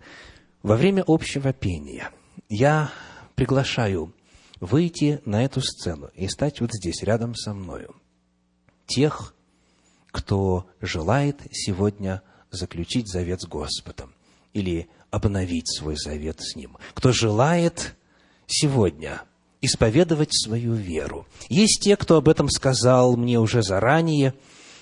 во 0.61 0.75
время 0.75 1.03
общего 1.07 1.51
пения, 1.53 2.11
я 2.49 2.91
приглашаю 3.35 4.13
выйти 4.59 5.21
на 5.25 5.43
эту 5.43 5.61
сцену 5.61 6.09
и 6.15 6.27
стать 6.27 6.61
вот 6.61 6.71
здесь, 6.71 7.01
рядом 7.03 7.35
со 7.35 7.53
мною, 7.53 7.95
тех, 8.85 9.33
кто 10.11 10.69
желает 10.79 11.41
сегодня 11.51 12.21
заключить 12.51 13.11
завет 13.11 13.41
с 13.41 13.47
Господом 13.47 14.13
или 14.53 14.87
обновить 15.09 15.67
свой 15.67 15.95
завет 15.95 16.39
с 16.39 16.55
Ним, 16.55 16.77
кто 16.93 17.11
желает 17.11 17.95
сегодня– 18.47 19.23
исповедовать 19.63 20.33
свою 20.33 20.73
веру. 20.73 21.25
Есть 21.47 21.81
те, 21.81 21.95
кто 21.95 22.17
об 22.17 22.27
этом 22.27 22.49
сказал 22.49 23.15
мне 23.15 23.39
уже 23.39 23.63
заранее, 23.63 24.33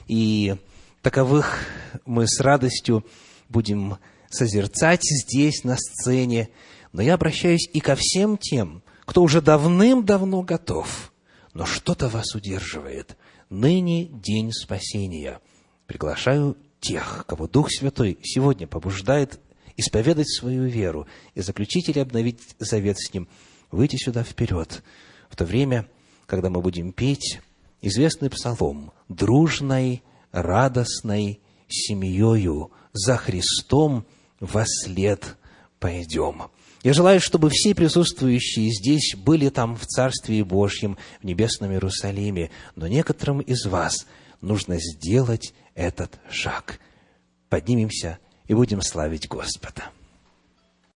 и 0.07 0.55
таковых 1.03 1.65
мы 2.05 2.27
с 2.27 2.39
радостью 2.39 3.05
будем 3.47 3.97
созерцать 4.31 5.03
здесь, 5.03 5.63
на 5.63 5.77
сцене. 5.77 6.49
Но 6.93 7.03
я 7.03 7.13
обращаюсь 7.13 7.69
и 7.71 7.79
ко 7.79 7.95
всем 7.95 8.37
тем, 8.37 8.81
кто 9.05 9.21
уже 9.21 9.39
давным-давно 9.39 10.41
готов, 10.41 11.13
но 11.53 11.65
что-то 11.67 12.09
вас 12.09 12.33
удерживает. 12.33 13.17
Ныне 13.51 14.05
день 14.05 14.51
спасения. 14.51 15.41
Приглашаю 15.85 16.57
тех, 16.79 17.25
кого 17.27 17.47
Дух 17.47 17.69
Святой 17.69 18.17
сегодня 18.23 18.65
побуждает 18.65 19.39
исповедать 19.77 20.29
свою 20.29 20.63
веру 20.63 21.05
и 21.35 21.41
заключить 21.41 21.87
или 21.89 21.99
обновить 21.99 22.39
завет 22.57 22.97
с 22.99 23.13
Ним– 23.13 23.27
выйти 23.71 23.95
сюда 23.97 24.23
вперед, 24.23 24.83
в 25.29 25.35
то 25.35 25.45
время, 25.45 25.87
когда 26.25 26.49
мы 26.49 26.61
будем 26.61 26.91
петь 26.91 27.39
известный 27.81 28.29
псалом 28.29 28.91
«Дружной, 29.09 30.03
радостной 30.31 31.39
семьею 31.67 32.71
за 32.93 33.17
Христом 33.17 34.05
во 34.39 34.65
след 34.65 35.37
пойдем». 35.79 36.43
Я 36.83 36.93
желаю, 36.93 37.21
чтобы 37.21 37.49
все 37.51 37.75
присутствующие 37.75 38.71
здесь 38.71 39.15
были 39.15 39.49
там 39.49 39.75
в 39.75 39.85
Царстве 39.85 40.43
Божьем, 40.43 40.97
в 41.21 41.25
Небесном 41.25 41.71
Иерусалиме, 41.71 42.49
но 42.75 42.87
некоторым 42.87 43.39
из 43.39 43.65
вас 43.65 44.07
нужно 44.41 44.79
сделать 44.79 45.53
этот 45.75 46.19
шаг. 46.29 46.79
Поднимемся 47.49 48.17
и 48.47 48.55
будем 48.55 48.81
славить 48.81 49.27
Господа. 49.27 49.91